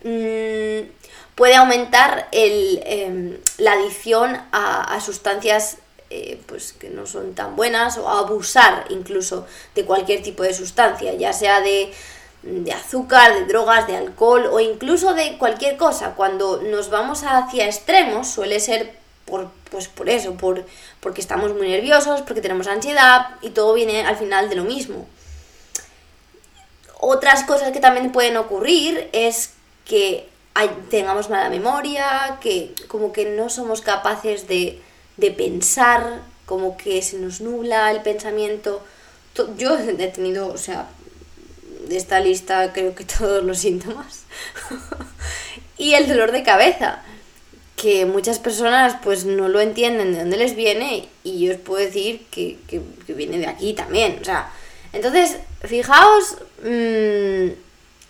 Mm, 0.04 0.90
puede 1.34 1.54
aumentar 1.54 2.28
em, 2.32 3.38
la 3.56 3.72
adicción 3.72 4.38
a 4.52 5.00
sustancias 5.00 5.78
eh, 6.10 6.40
pues 6.46 6.72
que 6.72 6.90
no 6.90 7.06
son 7.06 7.34
tan 7.34 7.54
buenas 7.54 7.96
o 7.96 8.08
abusar 8.08 8.86
incluso 8.90 9.46
de 9.74 9.84
cualquier 9.84 10.22
tipo 10.22 10.42
de 10.42 10.52
sustancia, 10.52 11.14
ya 11.14 11.32
sea 11.32 11.60
de, 11.60 11.92
de 12.42 12.72
azúcar, 12.72 13.34
de 13.34 13.44
drogas, 13.44 13.86
de 13.86 13.96
alcohol 13.96 14.46
o 14.50 14.58
incluso 14.58 15.14
de 15.14 15.38
cualquier 15.38 15.76
cosa. 15.76 16.14
Cuando 16.16 16.62
nos 16.62 16.90
vamos 16.90 17.22
hacia 17.22 17.66
extremos 17.66 18.28
suele 18.28 18.58
ser 18.58 18.98
por, 19.24 19.50
pues 19.70 19.86
por 19.86 20.08
eso, 20.08 20.34
por, 20.34 20.66
porque 20.98 21.20
estamos 21.20 21.54
muy 21.54 21.68
nerviosos, 21.68 22.22
porque 22.22 22.40
tenemos 22.40 22.66
ansiedad 22.66 23.36
y 23.40 23.50
todo 23.50 23.72
viene 23.74 24.04
al 24.04 24.16
final 24.16 24.48
de 24.48 24.56
lo 24.56 24.64
mismo. 24.64 25.06
Otras 26.98 27.44
cosas 27.44 27.70
que 27.70 27.80
también 27.80 28.12
pueden 28.12 28.36
ocurrir 28.36 29.08
es 29.12 29.54
que 29.84 30.28
tengamos 30.90 31.30
mala 31.30 31.48
memoria, 31.48 32.38
que 32.40 32.74
como 32.88 33.12
que 33.12 33.24
no 33.26 33.48
somos 33.48 33.80
capaces 33.80 34.46
de 34.48 34.82
de 35.20 35.30
pensar, 35.30 36.22
como 36.46 36.76
que 36.76 37.00
se 37.02 37.18
nos 37.18 37.40
nubla 37.40 37.90
el 37.90 38.02
pensamiento. 38.02 38.82
Yo 39.56 39.78
he 39.78 40.08
tenido, 40.08 40.48
o 40.48 40.58
sea, 40.58 40.88
de 41.88 41.96
esta 41.96 42.20
lista 42.20 42.72
creo 42.72 42.94
que 42.94 43.04
todos 43.18 43.44
los 43.44 43.58
síntomas. 43.58 44.24
y 45.78 45.94
el 45.94 46.08
dolor 46.08 46.32
de 46.32 46.42
cabeza, 46.42 47.02
que 47.76 48.04
muchas 48.04 48.38
personas 48.38 48.96
pues 49.02 49.24
no 49.24 49.48
lo 49.48 49.60
entienden 49.60 50.12
de 50.12 50.20
dónde 50.20 50.36
les 50.36 50.54
viene 50.54 51.08
y 51.24 51.46
yo 51.46 51.52
os 51.54 51.58
puedo 51.58 51.84
decir 51.84 52.26
que, 52.30 52.58
viene 53.08 53.38
de 53.38 53.46
aquí 53.46 53.72
también. 53.72 54.18
O 54.20 54.24
sea, 54.24 54.52
entonces, 54.92 55.36
fijaos 55.62 56.36
mm, 56.62 57.48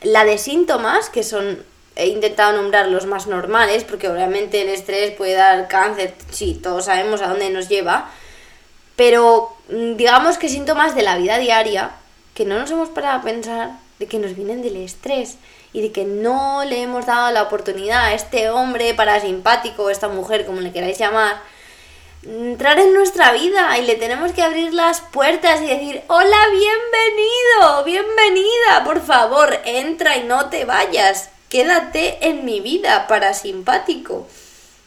la 0.02 0.24
de 0.24 0.38
síntomas, 0.38 1.10
que 1.10 1.22
son 1.22 1.62
he 2.00 2.06
intentado 2.06 2.52
nombrar 2.52 2.88
los 2.88 3.04
más 3.04 3.26
normales, 3.26 3.84
porque 3.84 4.08
obviamente 4.08 4.62
el 4.62 4.68
estrés 4.68 5.10
puede 5.12 5.34
dar 5.34 5.68
cáncer, 5.68 6.14
sí, 6.30 6.58
todos 6.60 6.86
sabemos 6.86 7.20
a 7.20 7.28
dónde 7.28 7.50
nos 7.50 7.68
lleva, 7.68 8.10
pero 8.96 9.54
mm, 9.68 9.96
digamos 9.96 10.38
que 10.38 10.48
síntomas 10.48 10.94
de 10.94 11.02
la 11.02 11.18
vida 11.18 11.38
diaria 11.38 11.90
que 12.34 12.46
no 12.46 12.58
nos 12.58 12.70
hemos 12.70 12.88
parado 12.88 13.18
a 13.18 13.22
pensar 13.22 13.70
de 13.98 14.06
que 14.06 14.18
nos 14.18 14.34
vienen 14.34 14.62
del 14.62 14.76
estrés 14.76 15.36
y 15.74 15.82
de 15.82 15.92
que 15.92 16.04
no 16.04 16.64
le 16.64 16.82
hemos 16.82 17.04
dado 17.04 17.30
la 17.32 17.42
oportunidad 17.42 18.06
a 18.06 18.14
este 18.14 18.48
hombre 18.48 18.94
parasimpático, 18.94 19.90
esta 19.90 20.08
mujer, 20.08 20.46
como 20.46 20.62
le 20.62 20.72
queráis 20.72 20.98
llamar, 20.98 21.42
entrar 22.22 22.78
en 22.78 22.94
nuestra 22.94 23.32
vida 23.32 23.76
y 23.78 23.84
le 23.84 23.96
tenemos 23.96 24.32
que 24.32 24.42
abrir 24.42 24.72
las 24.72 25.02
puertas 25.02 25.60
y 25.60 25.66
decir, 25.66 26.02
hola, 26.08 26.38
bienvenido, 26.50 27.84
bienvenida, 27.84 28.84
por 28.84 29.02
favor, 29.02 29.58
entra 29.66 30.16
y 30.16 30.24
no 30.24 30.48
te 30.48 30.64
vayas 30.64 31.28
quédate 31.50 32.26
en 32.28 32.46
mi 32.46 32.60
vida, 32.60 33.06
para 33.06 33.34
simpático. 33.34 34.26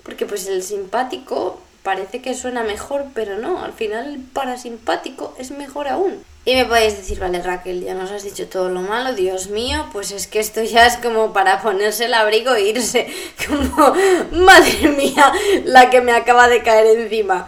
Porque 0.02 0.26
pues 0.26 0.48
el 0.48 0.64
simpático 0.64 1.62
parece 1.84 2.22
que 2.22 2.34
suena 2.34 2.64
mejor, 2.64 3.06
pero 3.14 3.38
no, 3.38 3.64
al 3.64 3.74
final 3.74 4.16
el 4.16 4.20
parasimpático 4.22 5.36
es 5.38 5.52
mejor 5.52 5.88
aún. 5.88 6.24
Y 6.46 6.56
me 6.56 6.66
podéis 6.66 6.98
decir, 6.98 7.20
vale 7.20 7.42
Raquel, 7.42 7.84
ya 7.84 7.94
nos 7.94 8.12
has 8.12 8.24
dicho 8.24 8.48
todo 8.48 8.68
lo 8.68 8.82
malo, 8.82 9.14
Dios 9.14 9.48
mío, 9.48 9.88
pues 9.94 10.12
es 10.12 10.28
que 10.28 10.40
esto 10.40 10.62
ya 10.62 10.86
es 10.86 10.98
como 10.98 11.32
para 11.32 11.62
ponerse 11.62 12.06
el 12.06 12.14
abrigo 12.14 12.54
e 12.54 12.70
irse, 12.70 13.08
como, 13.48 13.94
madre 14.32 14.90
mía, 14.90 15.32
la 15.64 15.90
que 15.90 16.02
me 16.02 16.12
acaba 16.12 16.50
de 16.50 16.62
caer 16.62 16.98
encima. 16.98 17.48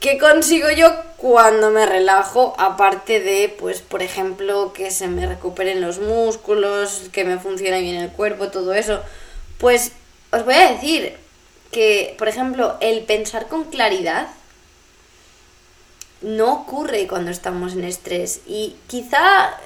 ¿Qué 0.00 0.18
consigo 0.18 0.70
yo 0.70 0.94
cuando 1.24 1.70
me 1.70 1.86
relajo? 1.86 2.52
Aparte 2.58 3.18
de, 3.18 3.48
pues, 3.48 3.80
por 3.80 4.02
ejemplo, 4.02 4.74
que 4.74 4.90
se 4.90 5.08
me 5.08 5.26
recuperen 5.26 5.80
los 5.80 5.98
músculos, 5.98 7.04
que 7.12 7.24
me 7.24 7.38
funcione 7.38 7.80
bien 7.80 7.96
el 7.96 8.10
cuerpo, 8.10 8.48
todo 8.48 8.74
eso. 8.74 9.00
Pues 9.56 9.92
os 10.32 10.44
voy 10.44 10.52
a 10.52 10.70
decir 10.72 11.16
que, 11.70 12.14
por 12.18 12.28
ejemplo, 12.28 12.76
el 12.82 13.04
pensar 13.04 13.48
con 13.48 13.64
claridad 13.64 14.28
no 16.20 16.52
ocurre 16.52 17.06
cuando 17.06 17.30
estamos 17.30 17.72
en 17.72 17.84
estrés. 17.84 18.42
Y 18.46 18.76
quizá 18.86 19.56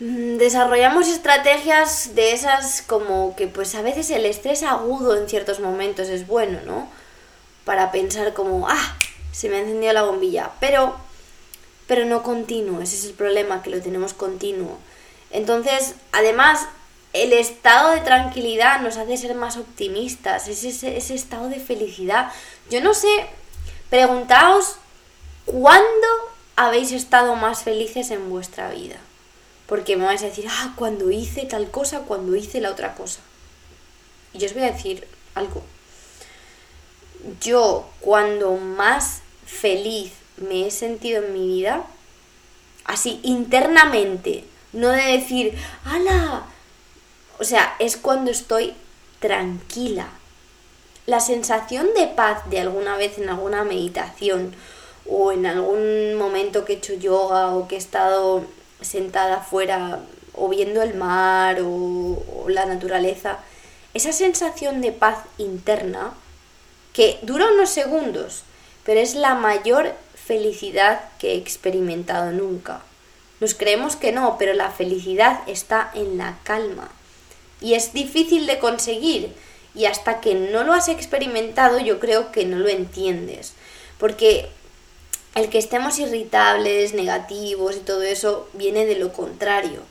mm, 0.00 0.38
desarrollamos 0.38 1.08
estrategias 1.08 2.14
de 2.14 2.32
esas 2.32 2.80
como 2.80 3.36
que 3.36 3.48
pues 3.48 3.74
a 3.74 3.82
veces 3.82 4.08
el 4.08 4.24
estrés 4.24 4.62
agudo 4.62 5.14
en 5.14 5.28
ciertos 5.28 5.60
momentos 5.60 6.08
es 6.08 6.26
bueno, 6.26 6.60
¿no? 6.64 6.88
para 7.66 7.90
pensar 7.90 8.32
como, 8.32 8.66
ah, 8.68 8.96
se 9.36 9.50
me 9.50 9.56
ha 9.56 9.60
encendido 9.60 9.92
la 9.92 10.02
bombilla, 10.02 10.52
pero, 10.60 10.96
pero 11.86 12.06
no 12.06 12.22
continuo, 12.22 12.80
ese 12.80 12.96
es 12.96 13.04
el 13.04 13.12
problema, 13.12 13.62
que 13.62 13.68
lo 13.68 13.82
tenemos 13.82 14.14
continuo. 14.14 14.78
Entonces, 15.30 15.94
además, 16.10 16.66
el 17.12 17.34
estado 17.34 17.90
de 17.90 18.00
tranquilidad 18.00 18.80
nos 18.80 18.96
hace 18.96 19.18
ser 19.18 19.34
más 19.34 19.58
optimistas, 19.58 20.48
es 20.48 20.64
ese, 20.64 20.96
ese 20.96 21.14
estado 21.14 21.50
de 21.50 21.60
felicidad. 21.60 22.32
Yo 22.70 22.80
no 22.80 22.94
sé, 22.94 23.26
preguntaos, 23.90 24.76
¿cuándo 25.44 26.06
habéis 26.56 26.92
estado 26.92 27.36
más 27.36 27.62
felices 27.62 28.10
en 28.10 28.30
vuestra 28.30 28.70
vida? 28.70 28.96
Porque 29.66 29.98
me 29.98 30.06
vais 30.06 30.22
a 30.22 30.28
decir, 30.28 30.46
ah, 30.48 30.72
cuando 30.76 31.10
hice 31.10 31.44
tal 31.44 31.70
cosa, 31.70 32.00
cuando 32.00 32.36
hice 32.36 32.62
la 32.62 32.70
otra 32.70 32.94
cosa. 32.94 33.20
Y 34.32 34.38
yo 34.38 34.46
os 34.46 34.54
voy 34.54 34.62
a 34.62 34.72
decir 34.72 35.06
algo 35.34 35.62
yo 37.40 37.88
cuando 38.00 38.56
más 38.56 39.20
feliz 39.46 40.12
me 40.36 40.66
he 40.66 40.70
sentido 40.70 41.24
en 41.24 41.32
mi 41.32 41.46
vida, 41.46 41.86
así 42.84 43.20
internamente, 43.22 44.44
no 44.72 44.90
de 44.90 45.18
decir, 45.18 45.56
¡hala! 45.84 46.44
O 47.38 47.44
sea, 47.44 47.74
es 47.78 47.96
cuando 47.96 48.30
estoy 48.30 48.74
tranquila. 49.20 50.08
La 51.06 51.20
sensación 51.20 51.88
de 51.96 52.08
paz 52.08 52.48
de 52.50 52.60
alguna 52.60 52.96
vez 52.96 53.18
en 53.18 53.28
alguna 53.28 53.64
meditación 53.64 54.54
o 55.08 55.32
en 55.32 55.46
algún 55.46 56.14
momento 56.16 56.64
que 56.64 56.74
he 56.74 56.76
hecho 56.76 56.94
yoga 56.94 57.54
o 57.54 57.68
que 57.68 57.76
he 57.76 57.78
estado 57.78 58.44
sentada 58.80 59.36
afuera 59.36 60.00
o 60.34 60.48
viendo 60.48 60.82
el 60.82 60.94
mar 60.94 61.58
o, 61.62 62.46
la 62.48 62.66
naturaleza, 62.66 63.38
esa 63.94 64.12
sensación 64.12 64.80
de 64.80 64.92
paz 64.92 65.18
interna 65.38 66.12
que 66.92 67.18
dura 67.22 67.46
unos 67.52 67.70
segundos, 67.70 68.42
pero 68.86 69.00
es 69.00 69.16
la 69.16 69.34
mayor 69.34 69.92
felicidad 70.14 71.00
que 71.18 71.32
he 71.32 71.36
experimentado 71.36 72.30
nunca. 72.30 72.82
Nos 73.40 73.54
creemos 73.54 73.96
que 73.96 74.12
no, 74.12 74.36
pero 74.38 74.54
la 74.54 74.70
felicidad 74.70 75.40
está 75.46 75.90
en 75.92 76.16
la 76.16 76.38
calma. 76.44 76.88
Y 77.60 77.74
es 77.74 77.92
difícil 77.92 78.46
de 78.46 78.58
conseguir. 78.58 79.34
Y 79.74 79.84
hasta 79.84 80.20
que 80.20 80.34
no 80.34 80.64
lo 80.64 80.72
has 80.72 80.88
experimentado, 80.88 81.80
yo 81.80 82.00
creo 82.00 82.32
que 82.32 82.46
no 82.46 82.58
lo 82.58 82.68
entiendes. 82.68 83.54
Porque 83.98 84.48
el 85.34 85.50
que 85.50 85.58
estemos 85.58 85.98
irritables, 85.98 86.94
negativos 86.94 87.76
y 87.76 87.80
todo 87.80 88.02
eso 88.02 88.48
viene 88.54 88.86
de 88.86 88.96
lo 88.96 89.12
contrario. 89.12 89.82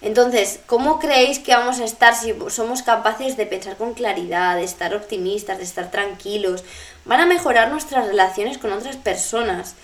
Entonces, 0.00 0.60
¿cómo 0.66 1.00
creéis 1.00 1.40
que 1.40 1.54
vamos 1.54 1.80
a 1.80 1.84
estar 1.84 2.14
si 2.14 2.32
somos 2.50 2.82
capaces 2.82 3.36
de 3.36 3.46
pensar 3.46 3.76
con 3.76 3.94
claridad, 3.94 4.56
de 4.56 4.62
estar 4.62 4.94
optimistas, 4.94 5.58
de 5.58 5.64
estar 5.64 5.90
tranquilos? 5.90 6.62
Van 7.04 7.20
a 7.20 7.26
mejorar 7.26 7.70
nuestras 7.70 8.06
relaciones 8.06 8.58
con 8.58 8.72
otras 8.72 8.96
personas. 8.96 9.74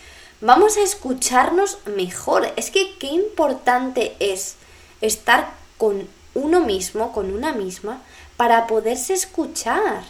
Vamos 0.41 0.77
a 0.77 0.83
escucharnos 0.83 1.79
mejor. 1.87 2.53
Es 2.57 2.71
que 2.71 2.97
qué 2.99 3.09
importante 3.09 4.15
es 4.21 4.55
estar 5.01 5.51
con 5.79 6.07
uno 6.35 6.61
mismo, 6.61 7.13
con 7.13 7.35
una 7.35 7.53
misma, 7.53 8.01
para 8.37 8.69
poderse 8.69 9.15
escuchar. 9.15 10.05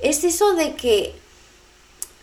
Es 0.00 0.22
eso 0.24 0.52
de 0.54 0.74
que 0.74 1.14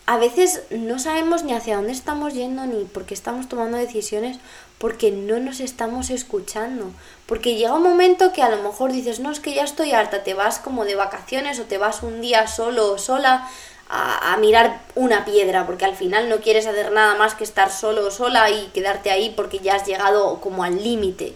a 0.05 0.17
veces 0.17 0.63
no 0.69 0.99
sabemos 0.99 1.43
ni 1.43 1.53
hacia 1.53 1.77
dónde 1.77 1.93
estamos 1.93 2.33
yendo 2.33 2.65
ni 2.65 2.83
por 2.83 3.05
qué 3.05 3.13
estamos 3.13 3.47
tomando 3.47 3.77
decisiones 3.77 4.37
porque 4.77 5.11
no 5.11 5.39
nos 5.39 5.61
estamos 5.61 6.09
escuchando. 6.09 6.91
Porque 7.25 7.55
llega 7.55 7.73
un 7.73 7.83
momento 7.83 8.33
que 8.33 8.41
a 8.41 8.49
lo 8.49 8.61
mejor 8.61 8.91
dices, 8.91 9.21
no, 9.21 9.31
es 9.31 9.39
que 9.39 9.53
ya 9.53 9.63
estoy 9.63 9.93
harta, 9.93 10.23
te 10.23 10.33
vas 10.33 10.59
como 10.59 10.83
de 10.83 10.95
vacaciones 10.95 11.59
o 11.59 11.63
te 11.63 11.77
vas 11.77 12.03
un 12.03 12.19
día 12.19 12.47
solo 12.47 12.91
o 12.91 12.97
sola 12.97 13.47
a, 13.87 14.33
a, 14.33 14.37
mirar 14.37 14.81
una 14.95 15.23
piedra, 15.23 15.65
porque 15.65 15.85
al 15.85 15.95
final 15.95 16.27
no 16.27 16.41
quieres 16.41 16.67
hacer 16.67 16.91
nada 16.91 17.15
más 17.15 17.35
que 17.35 17.45
estar 17.45 17.71
solo 17.71 18.05
o 18.07 18.11
sola 18.11 18.49
y 18.49 18.67
quedarte 18.73 19.09
ahí 19.09 19.33
porque 19.33 19.59
ya 19.59 19.75
has 19.75 19.87
llegado 19.87 20.41
como 20.41 20.65
al 20.65 20.83
límite. 20.83 21.33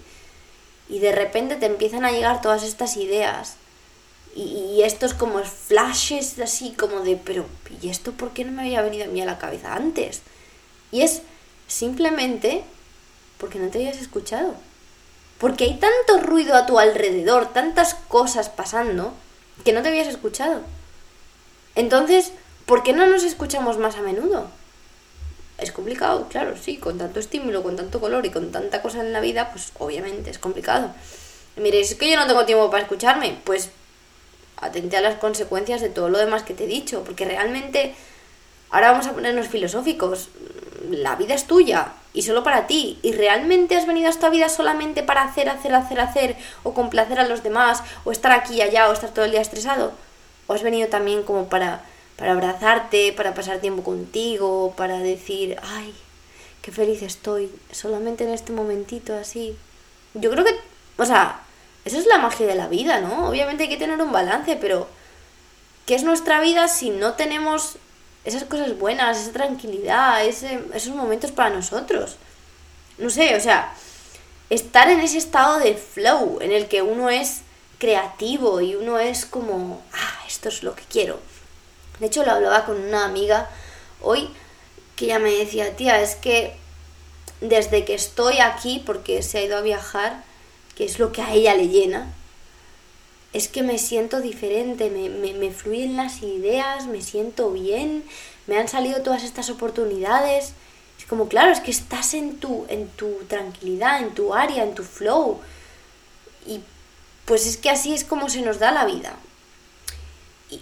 Y 0.90 1.00
de 1.00 1.14
repente 1.14 1.56
te 1.56 1.68
empiezan 1.68 2.04
a 2.04 2.12
llegar 2.12 2.42
todas 2.42 2.64
estas 2.64 2.98
ideas 2.98 3.56
y, 4.38 4.84
estos 4.84 5.14
como 5.16 5.40
flashes 5.44 6.38
así 6.40 6.72
como 6.72 7.00
de, 7.00 7.16
pero 7.18 7.46
¿y 7.82 7.90
esto 7.90 8.12
por 8.12 8.32
qué 8.32 8.46
no 8.46 8.52
me 8.52 8.62
había 8.62 8.84
venido 8.84 9.06
a 9.06 9.08
mí 9.08 9.20
a 9.22 9.26
la 9.26 9.40
cabeza 9.40 9.74
antes? 9.74 10.22
Y 10.92 11.02
es 11.02 11.24
simplemente 11.68 12.64
porque 13.40 13.60
no 13.60 13.70
te 13.70 13.80
habías 13.80 13.98
escuchado. 13.98 14.56
Porque 15.40 15.66
hay 15.66 15.74
tanto 15.76 16.26
ruido 16.26 16.56
a 16.56 16.66
tu 16.66 16.80
alrededor, 16.80 17.52
tantas 17.52 17.96
cosas 17.96 18.50
pasando, 18.50 19.14
que 19.66 19.74
no 19.74 19.82
te 19.82 19.90
habías 19.90 20.08
escuchado. 20.08 20.62
Entonces, 21.76 22.32
¿por 22.66 22.84
qué 22.84 22.94
no 22.94 23.08
nos 23.08 23.24
escuchamos 23.24 23.78
más 23.78 23.96
a 23.96 24.02
menudo? 24.02 24.50
Es 25.58 25.72
complicado, 25.72 26.28
claro, 26.30 26.56
sí, 26.58 26.78
con 26.78 27.00
tanto 27.00 27.20
estímulo, 27.20 27.64
con 27.64 27.76
tanto 27.76 28.00
color 28.00 28.26
y 28.26 28.30
con 28.30 28.52
tanta 28.52 28.82
cosa 28.82 29.02
en 29.02 29.14
la 29.14 29.20
vida, 29.20 29.52
pues 29.52 29.72
obviamente 29.80 30.30
es 30.30 30.38
complicado. 30.38 30.94
Mire, 31.56 31.80
es 31.80 31.96
que 31.96 32.12
yo 32.12 32.18
no 32.18 32.28
tengo 32.28 32.46
tiempo 32.46 32.70
para 32.70 32.84
escucharme, 32.84 33.40
pues 33.44 33.72
atente 34.58 34.98
a 34.98 35.02
las 35.02 35.16
consecuencias 35.16 35.82
de 35.82 35.90
todo 35.90 36.10
lo 36.10 36.18
demás 36.18 36.44
que 36.44 36.54
te 36.54 36.66
he 36.66 36.68
dicho, 36.68 37.04
porque 37.04 37.26
realmente, 37.26 37.96
ahora 38.70 38.92
vamos 38.92 39.08
a 39.08 39.14
ponernos 39.14 39.48
filosóficos, 39.48 40.30
la 40.90 41.16
vida 41.16 41.34
es 41.34 41.46
tuya 41.46 41.94
y 42.14 42.24
solo 42.24 42.44
para 42.44 42.68
ti, 42.68 43.00
y 43.04 43.12
realmente 43.12 43.76
has 43.76 43.86
venido 43.86 44.08
a 44.08 44.12
esta 44.12 44.30
vida 44.30 44.50
solamente 44.50 45.04
para 45.04 45.24
hacer, 45.24 45.50
hacer, 45.50 45.76
hacer, 45.76 46.00
hacer, 46.00 46.36
o 46.64 46.74
complacer 46.74 47.20
a 47.20 47.28
los 47.28 47.44
demás, 47.44 47.84
o 48.06 48.12
estar 48.12 48.32
aquí 48.32 48.56
y 48.56 48.62
allá, 48.62 48.90
o 48.90 48.94
estar 48.94 49.12
todo 49.12 49.26
el 49.26 49.32
día 49.32 49.42
estresado, 49.42 49.92
o 50.48 50.54
has 50.54 50.64
venido 50.64 50.88
también 50.88 51.24
como 51.24 51.48
para, 51.48 51.84
para 52.16 52.32
abrazarte, 52.32 53.14
para 53.14 53.36
pasar 53.36 53.60
tiempo 53.60 53.84
contigo, 53.84 54.74
para 54.76 54.98
decir, 54.98 55.58
ay, 55.62 55.94
qué 56.64 56.72
feliz 56.72 57.04
estoy, 57.04 57.52
solamente 57.72 58.24
en 58.24 58.32
este 58.32 58.52
momentito 58.52 59.16
así. 59.16 59.56
Yo 60.16 60.32
creo 60.32 60.44
que, 60.44 60.56
o 60.98 61.06
sea, 61.06 61.42
esa 61.88 61.98
es 61.98 62.06
la 62.06 62.18
magia 62.18 62.46
de 62.46 62.56
la 62.56 62.68
vida, 62.68 63.00
¿no? 63.00 63.30
Obviamente 63.30 63.64
hay 63.64 63.70
que 63.70 63.78
tener 63.78 64.02
un 64.02 64.12
balance, 64.12 64.58
pero 64.58 64.88
¿qué 65.86 65.96
es 65.96 66.04
nuestra 66.04 66.42
vida 66.42 66.68
si 66.68 66.90
no 66.90 67.14
tenemos 67.14 67.78
esas 68.26 68.44
cosas 68.44 68.78
buenas, 68.78 69.18
esa 69.18 69.32
tranquilidad, 69.32 70.26
esos 70.26 70.94
momentos 70.94 71.32
para 71.32 71.50
nosotros? 71.50 72.18
No 72.98 73.10
sé, 73.10 73.36
o 73.36 73.40
sea, 73.40 73.74
estar 74.50 74.90
en 74.90 75.00
ese 75.00 75.18
estado 75.18 75.60
de 75.60 75.76
flow 75.76 76.40
en 76.42 76.52
el 76.52 76.68
que 76.68 76.82
uno 76.82 77.10
es 77.10 77.42
creativo 77.80 78.60
y 78.60 78.76
uno 78.76 79.00
es 79.00 79.26
como, 79.26 79.82
ah, 79.94 80.24
esto 80.28 80.50
es 80.50 80.64
lo 80.64 80.76
que 80.76 80.84
quiero. 80.84 81.20
De 82.00 82.08
hecho, 82.08 82.26
lo 82.26 82.32
hablaba 82.32 82.66
con 82.66 82.82
una 82.82 83.06
amiga 83.06 83.50
hoy 84.02 84.30
que 84.98 85.06
ella 85.06 85.20
me 85.20 85.32
decía, 85.32 85.76
tía, 85.76 86.02
es 86.02 86.16
que 86.16 86.56
desde 87.40 87.86
que 87.86 87.94
estoy 87.94 88.40
aquí, 88.40 88.84
porque 88.86 89.22
se 89.22 89.38
ha 89.38 89.44
ido 89.44 89.58
a 89.58 89.62
viajar, 89.62 90.24
que 90.78 90.86
es 90.86 91.00
lo 91.00 91.12
que 91.12 91.24
a 91.24 91.34
ella 91.34 91.56
le 91.56 91.70
llena, 91.70 92.14
es 93.34 93.48
que 93.48 93.64
me 93.64 93.80
siento 93.80 94.22
diferente, 94.22 94.92
me, 94.92 95.10
me, 95.10 95.52
fluyen 95.52 95.98
las 95.98 96.22
ideas, 96.22 96.86
me 96.86 97.02
siento 97.02 97.52
bien, 97.52 98.04
me 98.46 98.58
han 98.58 98.68
salido 98.68 99.02
todas 99.02 99.24
estas 99.24 99.50
oportunidades. 99.50 100.54
Es 101.00 101.06
como, 101.06 101.28
claro, 101.28 101.52
es 101.52 101.62
que 101.62 101.72
estás 101.72 102.14
en 102.14 102.38
tu, 102.38 102.66
en 102.70 102.88
tu 102.90 103.08
tranquilidad, 103.28 104.02
en 104.02 104.14
tu 104.14 104.36
área, 104.36 104.64
en 104.64 104.76
tu 104.76 104.84
flow. 104.84 105.40
Y 106.46 106.62
pues 107.26 107.48
es 107.48 107.58
que 107.58 107.72
así 107.72 107.94
es 107.94 108.04
como 108.04 108.30
se 108.30 108.42
nos 108.42 108.60
da 108.60 108.72
la 108.72 108.86
vida. 108.86 109.16
Y 110.52 110.60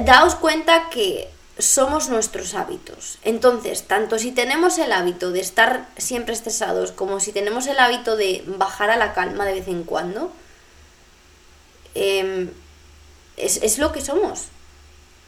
daos 0.00 0.34
cuenta 0.34 0.88
que 0.90 1.30
somos 1.58 2.08
nuestros 2.08 2.54
hábitos. 2.54 3.18
Entonces, 3.22 3.82
tanto 3.82 4.18
si 4.18 4.32
tenemos 4.32 4.78
el 4.78 4.92
hábito 4.92 5.32
de 5.32 5.40
estar 5.40 5.88
siempre 5.96 6.34
estresados 6.34 6.92
como 6.92 7.20
si 7.20 7.32
tenemos 7.32 7.66
el 7.66 7.78
hábito 7.78 8.16
de 8.16 8.44
bajar 8.46 8.90
a 8.90 8.96
la 8.96 9.12
calma 9.12 9.44
de 9.44 9.54
vez 9.54 9.68
en 9.68 9.82
cuando, 9.82 10.32
em, 11.94 12.50
es, 13.36 13.78
lo 13.78 13.92
que 13.92 14.00
somos. 14.00 14.46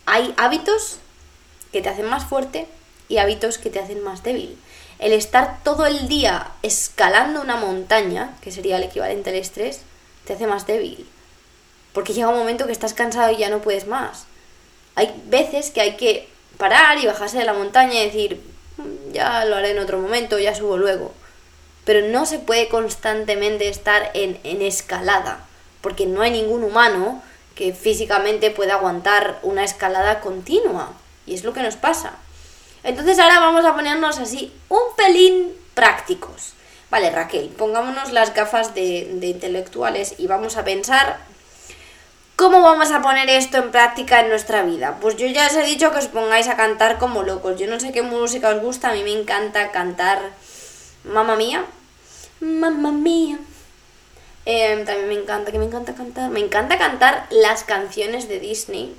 Hay 0.06 0.34
hábitos 0.36 0.98
que 1.72 1.82
te 1.82 1.88
hacen 1.88 2.06
más 2.06 2.24
fuerte 2.24 2.66
y 3.08 3.18
hábitos 3.18 3.58
que 3.58 3.70
te 3.70 3.80
hacen 3.80 4.02
más 4.02 4.22
débil. 4.22 4.56
El 4.98 5.12
estar 5.12 5.62
todo 5.64 5.86
el 5.86 6.08
día 6.08 6.52
escalando 6.62 7.40
una 7.40 7.56
montaña, 7.56 8.36
que 8.40 8.52
sería 8.52 8.76
el 8.76 8.84
equivalente 8.84 9.30
al 9.30 9.36
estrés, 9.36 9.80
te 10.26 10.34
hace 10.34 10.46
más 10.46 10.66
débil. 10.66 11.08
Porque 11.92 12.12
llega 12.12 12.28
un 12.28 12.38
momento 12.38 12.66
que 12.66 12.72
estás 12.72 12.94
cansado 12.94 13.32
y 13.32 13.38
ya 13.38 13.50
no 13.50 13.62
puedes 13.62 13.86
más 13.86 14.26
hay 14.94 15.14
veces 15.26 15.70
que 15.70 15.80
hay 15.80 15.96
que 15.96 16.28
parar 16.56 16.98
y 16.98 17.06
bajarse 17.06 17.38
de 17.38 17.44
la 17.44 17.54
montaña 17.54 17.94
y 17.94 18.06
decir, 18.06 18.40
mm, 18.76 19.12
ya 19.12 19.44
lo 19.44 19.56
haré 19.56 19.70
en 19.70 19.78
otro 19.78 19.98
momento, 19.98 20.38
ya 20.38 20.54
subo 20.54 20.76
luego. 20.76 21.12
Pero 21.84 22.06
no 22.08 22.26
se 22.26 22.38
puede 22.38 22.68
constantemente 22.68 23.68
estar 23.68 24.10
en, 24.14 24.38
en 24.44 24.62
escalada, 24.62 25.46
porque 25.80 26.06
no 26.06 26.22
hay 26.22 26.30
ningún 26.30 26.62
humano 26.62 27.22
que 27.54 27.72
físicamente 27.72 28.50
pueda 28.50 28.74
aguantar 28.74 29.38
una 29.42 29.64
escalada 29.64 30.20
continua. 30.20 30.92
Y 31.26 31.34
es 31.34 31.44
lo 31.44 31.52
que 31.52 31.62
nos 31.62 31.76
pasa. 31.76 32.12
Entonces 32.82 33.18
ahora 33.18 33.40
vamos 33.40 33.64
a 33.64 33.74
ponernos 33.74 34.18
así 34.18 34.52
un 34.68 34.80
pelín 34.96 35.52
prácticos. 35.74 36.54
Vale, 36.90 37.10
Raquel, 37.10 37.48
pongámonos 37.50 38.12
las 38.12 38.34
gafas 38.34 38.74
de, 38.74 39.10
de 39.14 39.28
intelectuales 39.28 40.14
y 40.18 40.26
vamos 40.26 40.56
a 40.56 40.64
pensar 40.64 41.18
¿Cómo 42.40 42.62
vamos 42.62 42.90
a 42.90 43.02
poner 43.02 43.28
esto 43.28 43.58
en 43.58 43.70
práctica 43.70 44.22
en 44.22 44.30
nuestra 44.30 44.62
vida? 44.62 44.96
Pues 44.98 45.14
yo 45.18 45.26
ya 45.26 45.46
os 45.46 45.52
he 45.52 45.62
dicho 45.62 45.92
que 45.92 45.98
os 45.98 46.08
pongáis 46.08 46.48
a 46.48 46.56
cantar 46.56 46.98
como 46.98 47.22
locos. 47.22 47.60
Yo 47.60 47.66
no 47.66 47.78
sé 47.78 47.92
qué 47.92 48.00
música 48.00 48.48
os 48.48 48.62
gusta, 48.62 48.88
a 48.88 48.94
mí 48.94 49.02
me 49.02 49.12
encanta 49.12 49.70
cantar 49.72 50.18
Mamma 51.04 51.36
Mía. 51.36 51.66
Mamma 52.40 52.92
Mía. 52.92 53.38
Em, 54.46 54.86
también 54.86 55.08
me 55.08 55.16
encanta, 55.16 55.52
que 55.52 55.58
me 55.58 55.66
encanta 55.66 55.94
cantar. 55.94 56.30
Me 56.30 56.40
encanta 56.40 56.78
cantar 56.78 57.26
las 57.28 57.62
canciones 57.64 58.26
de 58.26 58.40
Disney. 58.40 58.96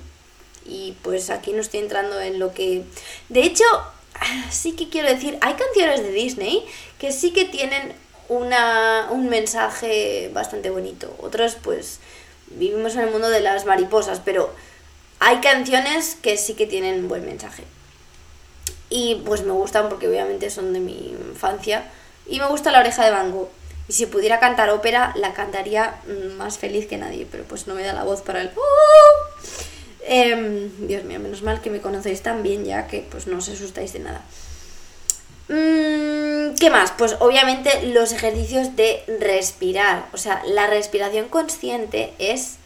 Y 0.64 0.92
pues 1.02 1.28
aquí 1.28 1.52
no 1.52 1.62
estoy 1.62 1.80
entrando 1.80 2.20
en 2.20 2.38
lo 2.38 2.54
que... 2.54 2.84
De 3.28 3.42
hecho, 3.42 3.64
sí 4.50 4.76
que 4.76 4.88
quiero 4.88 5.08
decir, 5.08 5.36
hay 5.40 5.54
canciones 5.54 6.00
de 6.00 6.12
Disney 6.12 6.64
que 6.96 7.10
sí 7.10 7.32
que 7.32 7.46
tienen 7.46 7.92
una, 8.28 9.08
un 9.10 9.28
mensaje 9.28 10.30
bastante 10.32 10.70
bonito. 10.70 11.12
Otras 11.20 11.56
pues 11.56 11.98
vivimos 12.58 12.94
en 12.94 13.02
el 13.02 13.10
mundo 13.10 13.28
de 13.28 13.40
las 13.40 13.64
mariposas, 13.66 14.20
pero 14.20 14.52
hay 15.20 15.38
canciones 15.38 16.16
que 16.20 16.36
sí 16.36 16.54
que 16.54 16.66
tienen 16.66 17.08
buen 17.08 17.24
mensaje. 17.24 17.64
Y 18.90 19.22
pues 19.24 19.42
me 19.42 19.52
gustan 19.52 19.88
porque 19.88 20.08
obviamente 20.08 20.50
son 20.50 20.72
de 20.72 20.80
mi 20.80 21.10
infancia. 21.10 21.90
Y 22.26 22.38
me 22.40 22.46
gusta 22.46 22.70
La 22.70 22.80
oreja 22.80 23.04
de 23.04 23.10
Van 23.10 23.30
Gogh. 23.30 23.48
Y 23.88 23.94
si 23.94 24.06
pudiera 24.06 24.38
cantar 24.38 24.70
ópera, 24.70 25.12
la 25.16 25.32
cantaría 25.32 25.96
más 26.36 26.58
feliz 26.58 26.86
que 26.86 26.96
nadie, 26.98 27.26
pero 27.30 27.44
pues 27.44 27.66
no 27.66 27.74
me 27.74 27.82
da 27.82 27.92
la 27.92 28.04
voz 28.04 28.22
para 28.22 28.42
el... 28.42 28.50
Em, 30.04 30.86
Dios 30.86 31.04
mío, 31.04 31.20
menos 31.20 31.42
mal 31.42 31.60
que 31.60 31.70
me 31.70 31.80
conocéis 31.80 32.22
tan 32.22 32.42
bien 32.42 32.64
ya 32.64 32.86
que 32.86 33.06
pues 33.10 33.26
no 33.26 33.38
os 33.38 33.48
asustáis 33.48 33.92
de 33.92 34.00
nada. 34.00 34.22
Mm, 35.48 36.54
¿Qué 36.58 36.70
más? 36.70 36.92
Pues 36.92 37.16
obviamente 37.20 37.82
los 37.92 38.12
ejercicios 38.12 38.76
de 38.76 39.04
respirar. 39.20 40.06
O 40.12 40.16
sea, 40.16 40.42
la 40.46 40.66
respiración 40.66 41.28
consciente 41.28 42.12
es... 42.18 42.56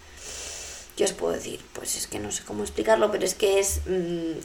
Yo 0.97 1.05
os 1.05 1.13
puedo 1.13 1.35
decir, 1.35 1.61
pues 1.75 1.97
es 1.97 2.07
que 2.07 2.19
no 2.19 2.33
sé 2.33 2.43
cómo 2.45 2.63
explicarlo, 2.63 3.11
pero 3.11 3.25
es 3.25 3.35
que 3.35 3.59
es 3.59 3.81
mm, 3.87 4.39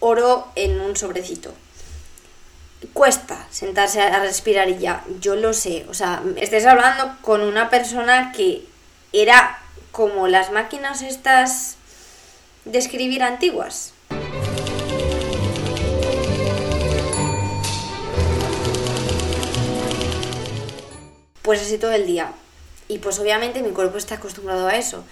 oro 0.00 0.46
en 0.54 0.80
un 0.80 0.96
sobrecito. 0.96 1.52
Cuesta 2.92 3.46
sentarse 3.50 4.00
a 4.00 4.20
respirar 4.20 4.68
y 4.68 4.78
ya, 4.78 5.04
yo 5.20 5.34
lo 5.34 5.52
sé. 5.52 5.86
O 5.88 5.94
sea, 5.94 6.22
estés 6.36 6.66
hablando 6.66 7.16
con 7.22 7.40
una 7.40 7.70
persona 7.70 8.32
que 8.32 8.64
era 9.12 9.58
como 9.90 10.28
las 10.28 10.52
máquinas 10.52 11.02
estas 11.02 11.76
de 12.64 12.78
escribir 12.78 13.22
antiguas. 13.22 13.94
Pues 21.46 21.62
así 21.62 21.78
todo 21.78 21.92
el 21.92 22.08
día. 22.08 22.32
Y 22.88 22.98
pues 22.98 23.20
obviamente 23.20 23.62
mi 23.62 23.70
cuerpo 23.70 23.98
está 23.98 24.16
acostumbrado 24.16 24.66
a 24.66 24.74
eso. 24.74 25.04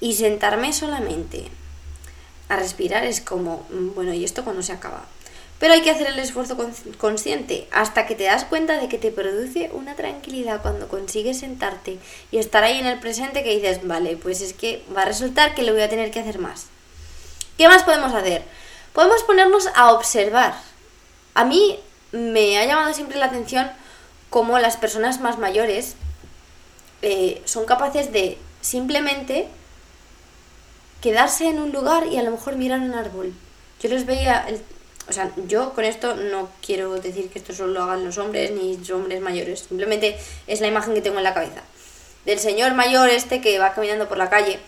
Y 0.00 0.14
sentarme 0.14 0.72
solamente 0.72 1.44
a 2.48 2.56
respirar 2.56 3.04
es 3.04 3.20
como, 3.20 3.66
mm, 3.68 3.94
bueno, 3.94 4.14
¿y 4.14 4.24
esto 4.24 4.44
cuando 4.44 4.62
se 4.62 4.72
acaba? 4.72 5.04
Pero 5.58 5.74
hay 5.74 5.82
que 5.82 5.90
hacer 5.90 6.06
el 6.06 6.18
esfuerzo 6.18 6.56
consciente 6.96 7.68
hasta 7.70 8.06
que 8.06 8.14
te 8.14 8.24
das 8.24 8.46
cuenta 8.46 8.80
de 8.80 8.88
que 8.88 8.96
te 8.96 9.10
produce 9.10 9.70
una 9.74 9.94
tranquilidad 9.94 10.62
cuando 10.62 10.88
consigues 10.88 11.40
sentarte 11.40 11.98
y 12.30 12.38
estar 12.38 12.64
ahí 12.64 12.78
en 12.78 12.86
el 12.86 12.98
presente 12.98 13.44
que 13.44 13.54
dices, 13.54 13.86
vale, 13.86 14.16
pues 14.16 14.40
es 14.40 14.54
que 14.54 14.82
va 14.96 15.02
a 15.02 15.06
resultar 15.06 15.54
que 15.54 15.64
lo 15.64 15.74
voy 15.74 15.82
a 15.82 15.90
tener 15.90 16.10
que 16.10 16.20
hacer 16.20 16.38
más. 16.38 16.68
¿Qué 17.58 17.68
más 17.68 17.82
podemos 17.82 18.14
hacer? 18.14 18.42
Podemos 18.94 19.22
ponernos 19.24 19.68
a 19.74 19.92
observar. 19.92 20.54
A 21.34 21.44
mí 21.44 21.78
me 22.10 22.56
ha 22.56 22.64
llamado 22.64 22.94
siempre 22.94 23.18
la 23.18 23.26
atención 23.26 23.70
cómo 24.34 24.58
las 24.58 24.76
personas 24.76 25.20
más 25.20 25.38
mayores 25.38 25.94
eh, 27.02 27.40
son 27.44 27.66
capaces 27.66 28.12
de 28.12 28.36
simplemente 28.62 29.46
quedarse 31.00 31.46
en 31.46 31.60
un 31.60 31.70
lugar 31.70 32.08
y 32.08 32.16
a 32.18 32.24
lo 32.24 32.32
mejor 32.32 32.56
mirar 32.56 32.80
un 32.80 32.94
árbol. 32.94 33.32
Yo 33.80 33.88
les 33.90 34.06
veía, 34.06 34.44
el, 34.48 34.60
o 35.08 35.12
sea, 35.12 35.30
yo 35.46 35.72
con 35.72 35.84
esto 35.84 36.16
no 36.16 36.48
quiero 36.66 36.94
decir 36.94 37.30
que 37.30 37.38
esto 37.38 37.54
solo 37.54 37.74
lo 37.74 37.82
hagan 37.84 38.04
los 38.04 38.18
hombres 38.18 38.50
ni 38.50 38.76
los 38.76 38.90
hombres 38.90 39.20
mayores, 39.20 39.66
simplemente 39.68 40.18
es 40.48 40.60
la 40.60 40.66
imagen 40.66 40.94
que 40.94 41.00
tengo 41.00 41.18
en 41.18 41.24
la 41.24 41.32
cabeza. 41.32 41.62
Del 42.24 42.40
señor 42.40 42.74
mayor 42.74 43.10
este 43.10 43.40
que 43.40 43.60
va 43.60 43.72
caminando 43.72 44.08
por 44.08 44.18
la 44.18 44.30
calle, 44.30 44.58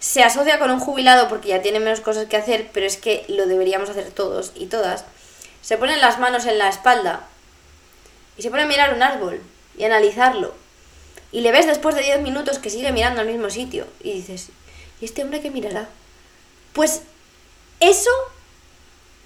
se 0.00 0.22
asocia 0.22 0.58
con 0.58 0.70
un 0.70 0.80
jubilado 0.80 1.30
porque 1.30 1.48
ya 1.48 1.62
tiene 1.62 1.80
menos 1.80 2.02
cosas 2.02 2.26
que 2.26 2.36
hacer, 2.36 2.68
pero 2.74 2.84
es 2.84 2.98
que 2.98 3.24
lo 3.28 3.46
deberíamos 3.46 3.88
hacer 3.88 4.10
todos 4.10 4.52
y 4.54 4.66
todas. 4.66 5.06
Se 5.62 5.78
ponen 5.78 6.02
las 6.02 6.18
manos 6.18 6.44
en 6.44 6.58
la 6.58 6.68
espalda 6.68 7.26
y 8.36 8.42
se 8.42 8.50
pone 8.50 8.62
a 8.62 8.66
mirar 8.66 8.94
un 8.94 9.02
árbol 9.02 9.40
y 9.76 9.84
analizarlo. 9.84 10.54
Y 11.32 11.40
le 11.40 11.52
ves 11.52 11.66
después 11.66 11.94
de 11.94 12.02
10 12.02 12.20
minutos 12.22 12.58
que 12.58 12.70
sigue 12.70 12.92
mirando 12.92 13.20
al 13.20 13.26
mismo 13.26 13.50
sitio 13.50 13.86
y 14.00 14.12
dices, 14.12 14.50
¿y 15.00 15.04
este 15.04 15.22
hombre 15.22 15.40
qué 15.40 15.50
mirará? 15.50 15.88
Pues 16.72 17.02
eso 17.80 18.10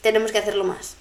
tenemos 0.01 0.33
que 0.33 0.39
hacerlo 0.39 0.65
más. 0.65 0.95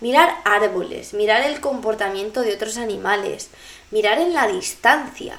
Mirar 0.00 0.36
árboles, 0.44 1.14
mirar 1.14 1.42
el 1.42 1.60
comportamiento 1.60 2.42
de 2.42 2.54
otros 2.54 2.76
animales, 2.76 3.48
mirar 3.90 4.18
en 4.18 4.32
la 4.32 4.46
distancia, 4.46 5.38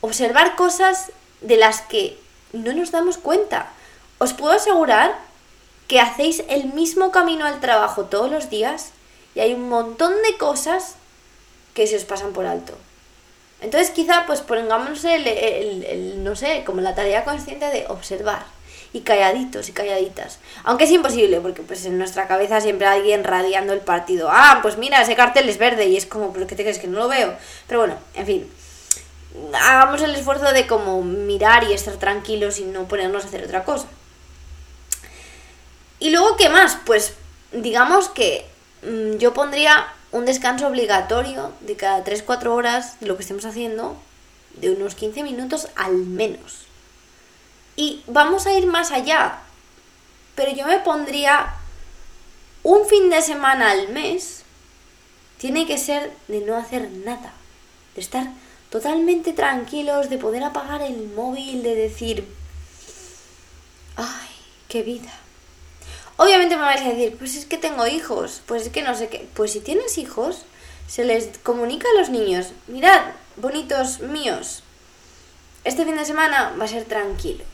observar 0.00 0.56
cosas 0.56 1.10
de 1.40 1.56
las 1.56 1.80
que 1.82 2.18
no 2.52 2.72
nos 2.72 2.90
damos 2.90 3.18
cuenta. 3.18 3.70
Os 4.18 4.32
puedo 4.32 4.52
asegurar 4.52 5.18
que 5.86 6.00
hacéis 6.00 6.42
el 6.48 6.66
mismo 6.66 7.10
camino 7.10 7.46
al 7.46 7.60
trabajo 7.60 8.04
todos 8.04 8.30
los 8.30 8.50
días 8.50 8.90
y 9.34 9.40
hay 9.40 9.54
un 9.54 9.68
montón 9.68 10.12
de 10.22 10.36
cosas 10.36 10.96
que 11.78 11.86
se 11.86 11.94
os 11.94 12.02
pasan 12.02 12.32
por 12.32 12.44
alto. 12.44 12.74
Entonces 13.60 13.90
quizá 13.90 14.26
pues 14.26 14.40
pongámonos 14.40 15.04
el, 15.04 16.24
no 16.24 16.34
sé, 16.34 16.64
como 16.66 16.80
la 16.80 16.96
tarea 16.96 17.22
consciente 17.22 17.66
de 17.66 17.86
observar 17.86 18.44
y 18.92 19.02
calladitos 19.02 19.68
y 19.68 19.72
calladitas. 19.72 20.40
Aunque 20.64 20.84
es 20.84 20.90
imposible, 20.90 21.40
porque 21.40 21.62
pues 21.62 21.84
en 21.84 21.96
nuestra 21.96 22.26
cabeza 22.26 22.60
siempre 22.60 22.88
hay 22.88 22.98
alguien 22.98 23.22
radiando 23.22 23.72
el 23.74 23.78
partido. 23.78 24.28
Ah, 24.28 24.58
pues 24.60 24.76
mira, 24.76 25.00
ese 25.00 25.14
cartel 25.14 25.48
es 25.48 25.58
verde 25.58 25.86
y 25.86 25.96
es 25.96 26.04
como, 26.04 26.32
¿pero 26.32 26.48
qué 26.48 26.56
te 26.56 26.64
crees 26.64 26.80
que 26.80 26.88
no 26.88 26.98
lo 26.98 27.06
veo? 27.06 27.36
Pero 27.68 27.78
bueno, 27.78 27.94
en 28.14 28.26
fin. 28.26 28.50
Hagamos 29.54 30.02
el 30.02 30.16
esfuerzo 30.16 30.50
de 30.52 30.66
como 30.66 31.00
mirar 31.02 31.62
y 31.62 31.74
estar 31.74 31.94
tranquilos 31.94 32.58
y 32.58 32.64
no 32.64 32.88
ponernos 32.88 33.22
a 33.22 33.28
hacer 33.28 33.44
otra 33.44 33.62
cosa. 33.62 33.86
Y 36.00 36.10
luego, 36.10 36.36
¿qué 36.36 36.48
más? 36.48 36.76
Pues 36.84 37.14
digamos 37.52 38.08
que 38.08 38.46
mm, 38.82 39.18
yo 39.18 39.32
pondría 39.32 39.92
un 40.12 40.24
descanso 40.24 40.66
obligatorio 40.66 41.52
de 41.60 41.76
cada 41.76 42.04
3-4 42.04 42.46
horas 42.46 42.98
de 43.00 43.06
lo 43.06 43.16
que 43.16 43.22
estemos 43.22 43.44
haciendo, 43.44 43.96
de 44.54 44.70
unos 44.70 44.94
15 44.94 45.22
minutos 45.22 45.68
al 45.76 45.94
menos. 45.94 46.66
Y 47.76 48.02
vamos 48.06 48.46
a 48.46 48.52
ir 48.52 48.66
más 48.66 48.90
allá. 48.90 49.38
Pero 50.34 50.52
yo 50.52 50.66
me 50.66 50.78
pondría 50.80 51.54
un 52.62 52.86
fin 52.86 53.10
de 53.10 53.22
semana 53.22 53.70
al 53.70 53.88
mes. 53.90 54.42
Tiene 55.38 55.66
que 55.66 55.78
ser 55.78 56.12
de 56.26 56.40
no 56.40 56.56
hacer 56.56 56.90
nada. 56.90 57.32
De 57.94 58.00
estar 58.00 58.26
totalmente 58.70 59.32
tranquilos, 59.32 60.10
de 60.10 60.18
poder 60.18 60.42
apagar 60.42 60.82
el 60.82 61.08
móvil, 61.14 61.62
de 61.62 61.74
decir, 61.74 62.26
ay, 63.96 64.28
qué 64.68 64.82
vida. 64.82 65.12
Obviamente 66.18 66.56
me 66.56 66.62
vais 66.62 66.82
a 66.82 66.90
decir, 66.90 67.16
pues 67.16 67.34
es 67.36 67.46
que 67.46 67.56
tengo 67.56 67.86
hijos, 67.86 68.42
pues 68.44 68.64
es 68.64 68.68
que 68.68 68.82
no 68.82 68.94
sé 68.94 69.08
qué. 69.08 69.26
Pues 69.34 69.52
si 69.52 69.60
tienes 69.60 69.96
hijos, 69.96 70.44
se 70.86 71.04
les 71.04 71.30
comunica 71.42 71.88
a 71.88 71.98
los 71.98 72.10
niños, 72.10 72.52
mirad, 72.66 73.00
bonitos 73.36 74.00
míos, 74.00 74.62
este 75.64 75.86
fin 75.86 75.96
de 75.96 76.04
semana 76.04 76.54
va 76.58 76.66
a 76.66 76.68
ser 76.68 76.84
tranquilo 76.84 77.44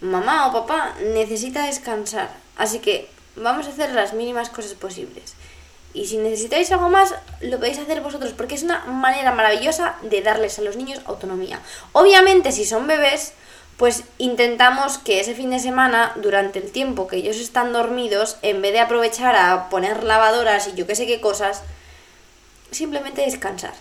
mamá 0.00 0.46
o 0.48 0.52
papá 0.52 0.94
necesita 1.12 1.66
descansar. 1.66 2.30
Así 2.56 2.80
que 2.80 3.08
vamos 3.36 3.66
a 3.66 3.70
hacer 3.70 3.92
las 3.92 4.12
mínimas 4.12 4.48
cosas 4.48 4.74
posibles. 4.74 5.34
Y 5.92 6.06
si 6.06 6.18
necesitáis 6.18 6.70
algo 6.72 6.88
más, 6.88 7.14
lo 7.40 7.58
podéis 7.58 7.78
hacer 7.78 8.00
vosotros, 8.00 8.32
porque 8.32 8.54
es 8.54 8.62
una 8.62 8.84
manera 8.84 9.32
maravillosa 9.32 9.96
de 10.02 10.22
darles 10.22 10.58
a 10.58 10.62
los 10.62 10.76
niños 10.76 11.00
autonomía. 11.06 11.60
Obviamente, 11.92 12.52
si 12.52 12.64
son 12.64 12.86
bebés, 12.86 13.32
pues 13.80 14.04
intentamos 14.18 14.98
que 14.98 15.20
ese 15.20 15.34
fin 15.34 15.48
de 15.48 15.58
semana, 15.58 16.12
durante 16.16 16.58
el 16.58 16.70
tiempo 16.70 17.06
que 17.06 17.16
ellos 17.16 17.38
están 17.38 17.72
dormidos, 17.72 18.36
en 18.42 18.60
vez 18.60 18.74
de 18.74 18.80
aprovechar 18.80 19.34
a 19.36 19.70
poner 19.70 20.04
lavadoras 20.04 20.68
y 20.68 20.74
yo 20.74 20.86
qué 20.86 20.94
sé 20.94 21.06
qué 21.06 21.22
cosas, 21.22 21.62
simplemente 22.70 23.22
descansar, 23.22 23.72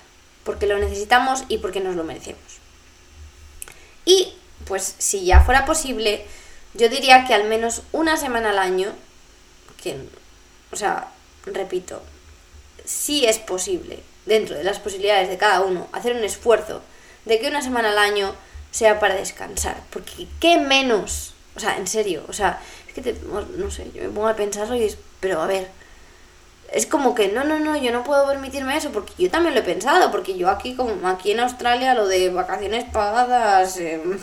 porque 0.45 0.67
lo 0.67 0.79
necesitamos 0.79 1.43
y 1.49 1.57
porque 1.57 1.81
nos 1.81 1.97
lo 1.97 2.05
merecemos. 2.05 2.61
Y 4.05 4.35
pues 4.65 4.95
si 4.99 5.25
ya 5.25 5.41
fuera 5.41 5.65
posible, 5.65 6.25
yo 6.75 6.87
diría 6.87 7.25
que 7.25 7.33
al 7.33 7.43
menos 7.43 7.81
una 7.91 8.15
semana 8.15 8.51
al 8.51 8.59
año, 8.59 8.93
que, 9.83 9.97
o 10.71 10.77
sea, 10.77 11.09
repito, 11.45 12.01
si 12.85 13.25
es 13.25 13.37
posible, 13.37 14.01
dentro 14.25 14.55
de 14.55 14.63
las 14.63 14.79
posibilidades 14.79 15.27
de 15.27 15.37
cada 15.37 15.59
uno, 15.59 15.89
hacer 15.91 16.15
un 16.15 16.23
esfuerzo 16.23 16.81
de 17.25 17.37
que 17.37 17.49
una 17.49 17.61
semana 17.61 17.89
al 17.89 17.97
año 17.97 18.33
sea 18.71 18.99
para 18.99 19.15
descansar, 19.15 19.77
porque 19.89 20.27
qué 20.39 20.57
menos, 20.57 21.33
o 21.55 21.59
sea, 21.59 21.77
en 21.77 21.87
serio, 21.87 22.23
o 22.27 22.33
sea, 22.33 22.61
es 22.87 22.93
que 22.93 23.15
no 23.57 23.71
sé, 23.71 23.91
yo 23.93 24.03
me 24.03 24.09
pongo 24.09 24.27
a 24.27 24.35
pensarlo 24.35 24.75
y 24.75 24.83
es, 24.83 24.97
pero 25.19 25.41
a 25.41 25.47
ver, 25.47 25.69
es 26.71 26.85
como 26.85 27.15
que 27.15 27.29
no, 27.29 27.43
no, 27.43 27.59
no, 27.59 27.77
yo 27.77 27.91
no 27.91 28.03
puedo 28.03 28.27
permitirme 28.27 28.77
eso 28.77 28.91
porque 28.91 29.13
yo 29.17 29.29
también 29.29 29.55
lo 29.55 29.61
he 29.61 29.63
pensado, 29.63 30.11
porque 30.11 30.37
yo 30.37 30.49
aquí 30.49 30.75
como 30.75 31.07
aquí 31.07 31.31
en 31.31 31.39
Australia 31.39 31.95
lo 31.95 32.07
de 32.07 32.29
vacaciones 32.29 32.85
pagadas, 32.85 33.77
em, 33.77 34.19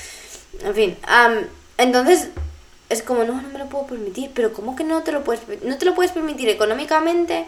en 0.62 0.74
fin, 0.74 0.96
entonces 1.78 2.28
es 2.88 3.02
como 3.02 3.24
no, 3.24 3.40
no 3.40 3.48
me 3.48 3.58
lo 3.58 3.68
puedo 3.68 3.86
permitir, 3.86 4.30
pero 4.34 4.52
¿cómo 4.52 4.76
que 4.76 4.84
no 4.84 5.02
te 5.02 5.12
lo 5.12 5.24
puedes 5.24 5.42
no 5.62 5.78
te 5.78 5.84
lo 5.84 5.94
puedes 5.94 6.12
permitir 6.12 6.48
económicamente, 6.48 7.46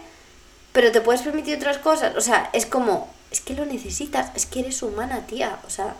pero 0.71 0.91
te 0.91 1.01
puedes 1.01 1.21
permitir 1.21 1.57
otras 1.57 1.77
cosas? 1.77 2.15
O 2.15 2.21
sea, 2.21 2.49
es 2.53 2.65
como 2.65 3.09
es 3.31 3.41
que 3.41 3.53
lo 3.53 3.65
necesitas, 3.65 4.31
es 4.35 4.45
que 4.45 4.59
eres 4.59 4.81
humana, 4.83 5.25
tía, 5.27 5.59
o 5.65 5.69
sea, 5.69 5.95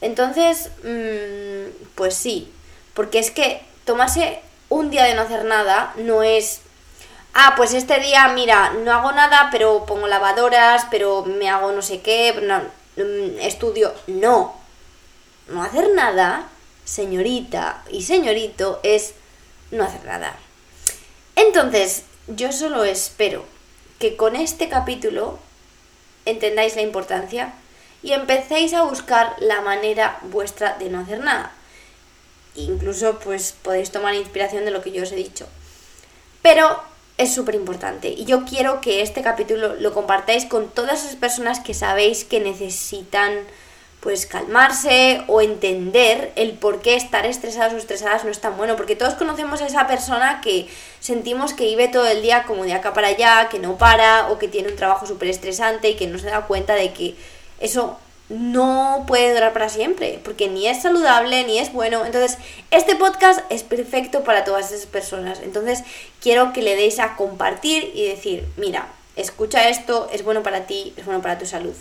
entonces 0.00 0.70
mm, 0.82 1.84
pues 1.94 2.14
sí, 2.14 2.52
porque 2.94 3.18
es 3.18 3.30
que 3.30 3.62
tomarse 3.84 4.40
un 4.68 4.90
día 4.90 5.04
de 5.04 5.14
no 5.14 5.22
hacer 5.22 5.44
nada 5.44 5.92
no 5.96 6.22
es 6.22 6.60
ah, 7.34 7.54
pues 7.56 7.74
este 7.74 8.00
día, 8.00 8.28
mira, 8.28 8.72
no 8.72 8.92
hago 8.92 9.12
nada, 9.12 9.48
pero 9.52 9.84
pongo 9.84 10.06
lavadoras, 10.06 10.86
pero 10.90 11.24
me 11.24 11.50
hago 11.50 11.72
no 11.72 11.82
sé 11.82 12.00
qué, 12.00 12.32
mm, 12.96 13.40
estudio. 13.40 13.92
No. 14.06 14.54
No 15.48 15.62
hacer 15.62 15.90
nada, 15.94 16.48
señorita 16.84 17.84
y 17.90 18.02
señorito, 18.02 18.80
es 18.82 19.14
no 19.70 19.84
hacer 19.84 20.04
nada. 20.04 20.36
Entonces, 21.36 22.04
yo 22.28 22.50
solo 22.52 22.84
espero 22.84 23.44
que 23.98 24.16
con 24.16 24.36
este 24.36 24.68
capítulo 24.68 25.38
entendáis 26.24 26.76
la 26.76 26.82
importancia 26.82 27.52
y 28.04 28.12
empecéis 28.12 28.74
a 28.74 28.82
buscar 28.82 29.34
la 29.40 29.62
manera 29.62 30.18
vuestra 30.24 30.76
de 30.78 30.90
no 30.90 31.00
hacer 31.00 31.20
nada. 31.20 31.52
Incluso 32.54 33.18
pues 33.18 33.54
podéis 33.62 33.90
tomar 33.90 34.14
inspiración 34.14 34.66
de 34.66 34.70
lo 34.70 34.82
que 34.82 34.92
yo 34.92 35.02
os 35.02 35.12
he 35.12 35.16
dicho. 35.16 35.46
Pero 36.42 36.82
es 37.16 37.34
súper 37.34 37.54
importante. 37.54 38.08
Y 38.08 38.26
yo 38.26 38.44
quiero 38.44 38.82
que 38.82 39.00
este 39.00 39.22
capítulo 39.22 39.76
lo 39.76 39.94
compartáis 39.94 40.44
con 40.44 40.68
todas 40.68 41.02
esas 41.02 41.16
personas 41.16 41.60
que 41.60 41.72
sabéis 41.72 42.24
que 42.24 42.40
necesitan 42.40 43.38
pues 44.00 44.26
calmarse 44.26 45.22
o 45.26 45.40
entender 45.40 46.30
el 46.36 46.52
por 46.52 46.82
qué 46.82 46.96
estar 46.96 47.24
estresados 47.24 47.72
o 47.72 47.78
estresadas 47.78 48.22
no 48.22 48.30
es 48.30 48.38
tan 48.38 48.58
bueno, 48.58 48.76
porque 48.76 48.96
todos 48.96 49.14
conocemos 49.14 49.62
a 49.62 49.66
esa 49.66 49.86
persona 49.86 50.42
que 50.42 50.68
sentimos 51.00 51.54
que 51.54 51.64
vive 51.64 51.88
todo 51.88 52.06
el 52.06 52.20
día 52.20 52.42
como 52.42 52.64
de 52.64 52.74
acá 52.74 52.92
para 52.92 53.08
allá, 53.08 53.48
que 53.48 53.58
no 53.58 53.78
para 53.78 54.28
o 54.28 54.38
que 54.38 54.46
tiene 54.46 54.68
un 54.68 54.76
trabajo 54.76 55.06
súper 55.06 55.28
estresante 55.28 55.88
y 55.88 55.96
que 55.96 56.06
no 56.06 56.18
se 56.18 56.26
da 56.26 56.42
cuenta 56.42 56.74
de 56.74 56.92
que 56.92 57.14
eso 57.60 57.98
no 58.28 59.04
puede 59.06 59.34
durar 59.34 59.52
para 59.52 59.68
siempre, 59.68 60.20
porque 60.24 60.48
ni 60.48 60.66
es 60.66 60.82
saludable 60.82 61.44
ni 61.44 61.58
es 61.58 61.72
bueno. 61.72 62.04
Entonces, 62.06 62.38
este 62.70 62.96
podcast 62.96 63.40
es 63.50 63.62
perfecto 63.62 64.24
para 64.24 64.44
todas 64.44 64.72
esas 64.72 64.86
personas. 64.86 65.40
Entonces, 65.42 65.82
quiero 66.20 66.52
que 66.52 66.62
le 66.62 66.76
deis 66.76 66.98
a 66.98 67.16
compartir 67.16 67.92
y 67.94 68.06
decir, 68.06 68.46
mira, 68.56 68.88
escucha 69.16 69.68
esto, 69.68 70.08
es 70.12 70.24
bueno 70.24 70.42
para 70.42 70.66
ti, 70.66 70.94
es 70.96 71.04
bueno 71.04 71.20
para 71.20 71.38
tu 71.38 71.46
salud. 71.46 71.74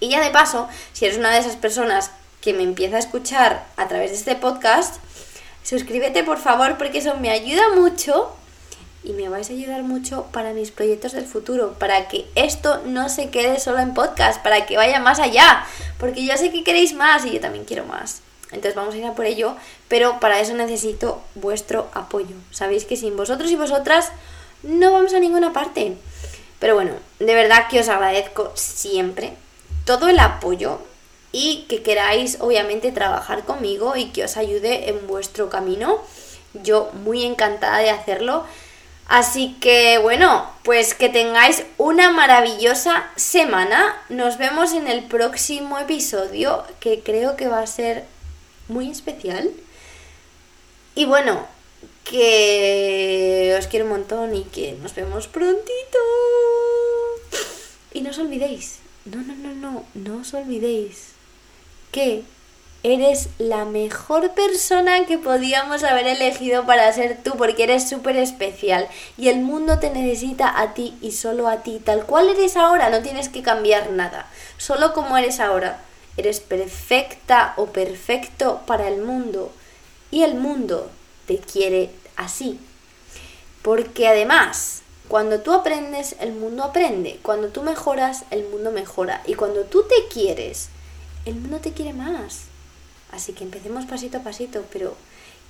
Y 0.00 0.08
ya 0.08 0.20
de 0.20 0.30
paso, 0.30 0.68
si 0.92 1.04
eres 1.04 1.18
una 1.18 1.30
de 1.30 1.38
esas 1.38 1.56
personas 1.56 2.10
que 2.40 2.52
me 2.52 2.62
empieza 2.62 2.96
a 2.96 3.00
escuchar 3.00 3.64
a 3.76 3.88
través 3.88 4.10
de 4.10 4.16
este 4.16 4.34
podcast, 4.34 4.96
suscríbete 5.62 6.24
por 6.24 6.38
favor 6.38 6.76
porque 6.76 6.98
eso 6.98 7.16
me 7.16 7.30
ayuda 7.30 7.62
mucho 7.76 8.34
y 9.04 9.12
me 9.12 9.28
vais 9.28 9.50
a 9.50 9.52
ayudar 9.52 9.82
mucho 9.82 10.26
para 10.32 10.52
mis 10.52 10.70
proyectos 10.70 11.12
del 11.12 11.26
futuro, 11.26 11.74
para 11.78 12.08
que 12.08 12.26
esto 12.34 12.80
no 12.84 13.08
se 13.08 13.30
quede 13.30 13.58
solo 13.58 13.78
en 13.78 13.94
podcast, 13.94 14.42
para 14.42 14.66
que 14.66 14.76
vaya 14.76 15.00
más 15.00 15.18
allá, 15.18 15.66
porque 15.98 16.24
yo 16.24 16.36
sé 16.36 16.50
que 16.50 16.64
queréis 16.64 16.94
más 16.94 17.24
y 17.24 17.32
yo 17.32 17.40
también 17.40 17.64
quiero 17.64 17.84
más. 17.84 18.22
Entonces 18.52 18.74
vamos 18.74 18.94
a 18.94 18.98
ir 18.98 19.06
a 19.06 19.14
por 19.14 19.24
ello, 19.24 19.56
pero 19.88 20.20
para 20.20 20.38
eso 20.40 20.54
necesito 20.54 21.22
vuestro 21.34 21.88
apoyo. 21.94 22.36
Sabéis 22.50 22.84
que 22.84 22.96
sin 22.96 23.16
vosotros 23.16 23.50
y 23.50 23.56
vosotras 23.56 24.12
no 24.62 24.92
vamos 24.92 25.14
a 25.14 25.20
ninguna 25.20 25.52
parte. 25.52 25.96
Pero 26.58 26.74
bueno, 26.74 26.92
de 27.18 27.34
verdad 27.34 27.66
que 27.68 27.80
os 27.80 27.88
agradezco 27.88 28.52
siempre 28.54 29.32
todo 29.84 30.08
el 30.08 30.20
apoyo 30.20 30.78
y 31.32 31.64
que 31.68 31.82
queráis 31.82 32.36
obviamente 32.40 32.92
trabajar 32.92 33.44
conmigo 33.44 33.96
y 33.96 34.10
que 34.10 34.24
os 34.24 34.36
ayude 34.36 34.90
en 34.90 35.06
vuestro 35.06 35.48
camino. 35.48 35.98
Yo 36.52 36.90
muy 36.92 37.24
encantada 37.24 37.78
de 37.78 37.90
hacerlo. 37.90 38.44
Así 39.12 39.56
que 39.60 39.98
bueno, 39.98 40.50
pues 40.62 40.94
que 40.94 41.10
tengáis 41.10 41.64
una 41.76 42.10
maravillosa 42.10 43.10
semana. 43.14 43.94
Nos 44.08 44.38
vemos 44.38 44.72
en 44.72 44.88
el 44.88 45.04
próximo 45.04 45.78
episodio 45.78 46.64
que 46.80 47.00
creo 47.00 47.36
que 47.36 47.46
va 47.46 47.60
a 47.60 47.66
ser 47.66 48.06
muy 48.68 48.90
especial. 48.90 49.50
Y 50.94 51.04
bueno, 51.04 51.46
que 52.04 53.54
os 53.58 53.66
quiero 53.66 53.84
un 53.84 53.90
montón 53.90 54.34
y 54.34 54.44
que 54.44 54.72
nos 54.80 54.94
vemos 54.94 55.28
prontito. 55.28 55.98
Y 57.92 58.00
no 58.00 58.12
os 58.12 58.18
olvidéis, 58.18 58.78
no, 59.04 59.20
no, 59.20 59.34
no, 59.34 59.54
no, 59.54 59.84
no 59.92 60.22
os 60.22 60.32
olvidéis 60.32 61.08
que 61.90 62.22
eres 62.82 63.28
la 63.38 63.64
mejor 63.64 64.32
persona 64.32 65.06
que 65.06 65.18
podíamos 65.18 65.84
haber 65.84 66.06
elegido 66.06 66.66
para 66.66 66.92
ser 66.92 67.22
tú, 67.22 67.36
porque 67.36 67.64
eres 67.64 67.88
súper 67.88 68.16
especial 68.16 68.88
y 69.16 69.28
el 69.28 69.40
mundo 69.40 69.78
te 69.78 69.90
necesita 69.90 70.60
a 70.60 70.74
ti 70.74 70.96
y 71.00 71.12
solo 71.12 71.48
a 71.48 71.62
ti, 71.62 71.80
tal 71.84 72.04
cual 72.06 72.28
eres 72.28 72.56
ahora, 72.56 72.90
no 72.90 73.02
tienes 73.02 73.28
que 73.28 73.42
cambiar 73.42 73.90
nada, 73.90 74.28
solo 74.58 74.92
como 74.92 75.16
eres 75.16 75.40
ahora. 75.40 75.80
Eres 76.18 76.40
perfecta 76.40 77.54
o 77.56 77.68
perfecto 77.68 78.60
para 78.66 78.86
el 78.86 79.00
mundo 79.00 79.50
y 80.10 80.24
el 80.24 80.34
mundo 80.34 80.90
te 81.26 81.38
quiere 81.38 81.88
así. 82.16 82.60
Porque 83.62 84.06
además 84.06 84.82
cuando 85.12 85.40
tú 85.40 85.52
aprendes, 85.52 86.16
el 86.20 86.32
mundo 86.32 86.64
aprende. 86.64 87.20
Cuando 87.22 87.48
tú 87.48 87.62
mejoras, 87.62 88.24
el 88.30 88.48
mundo 88.48 88.70
mejora. 88.72 89.22
Y 89.26 89.34
cuando 89.34 89.64
tú 89.64 89.82
te 89.82 90.08
quieres, 90.08 90.70
el 91.26 91.34
mundo 91.34 91.58
te 91.58 91.72
quiere 91.72 91.92
más. 91.92 92.44
Así 93.12 93.32
que 93.32 93.44
empecemos 93.44 93.86
pasito 93.86 94.18
a 94.18 94.22
pasito, 94.22 94.64
pero 94.72 94.96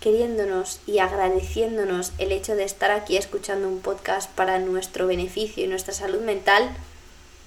queriéndonos 0.00 0.80
y 0.86 0.98
agradeciéndonos 0.98 2.12
el 2.18 2.32
hecho 2.32 2.56
de 2.56 2.64
estar 2.64 2.90
aquí 2.90 3.16
escuchando 3.16 3.68
un 3.68 3.80
podcast 3.80 4.30
para 4.32 4.58
nuestro 4.58 5.06
beneficio 5.06 5.64
y 5.64 5.68
nuestra 5.68 5.94
salud 5.94 6.20
mental, 6.20 6.70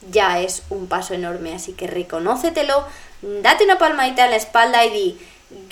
ya 0.09 0.39
es 0.39 0.63
un 0.69 0.87
paso 0.87 1.13
enorme. 1.13 1.53
Así 1.53 1.73
que 1.73 1.87
reconócetelo, 1.87 2.85
date 3.43 3.65
una 3.65 3.77
palmadita 3.77 4.25
en 4.25 4.31
la 4.31 4.37
espalda 4.37 4.85
y 4.85 4.89
di 4.89 5.17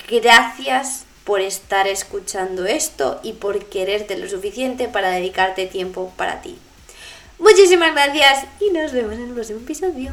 gracias 0.08 1.04
por 1.24 1.40
estar 1.40 1.88
escuchando 1.88 2.66
esto 2.66 3.18
y 3.22 3.32
por 3.32 3.64
quererte 3.64 4.18
lo 4.18 4.28
suficiente 4.28 4.88
para 4.88 5.10
dedicarte 5.10 5.66
tiempo 5.66 6.12
para 6.16 6.42
ti. 6.42 6.58
Muchísimas 7.38 7.94
gracias 7.94 8.44
y 8.60 8.70
nos 8.70 8.92
vemos 8.92 9.14
en 9.14 9.28
el 9.28 9.34
próximo 9.34 9.60
episodio. 9.60 10.12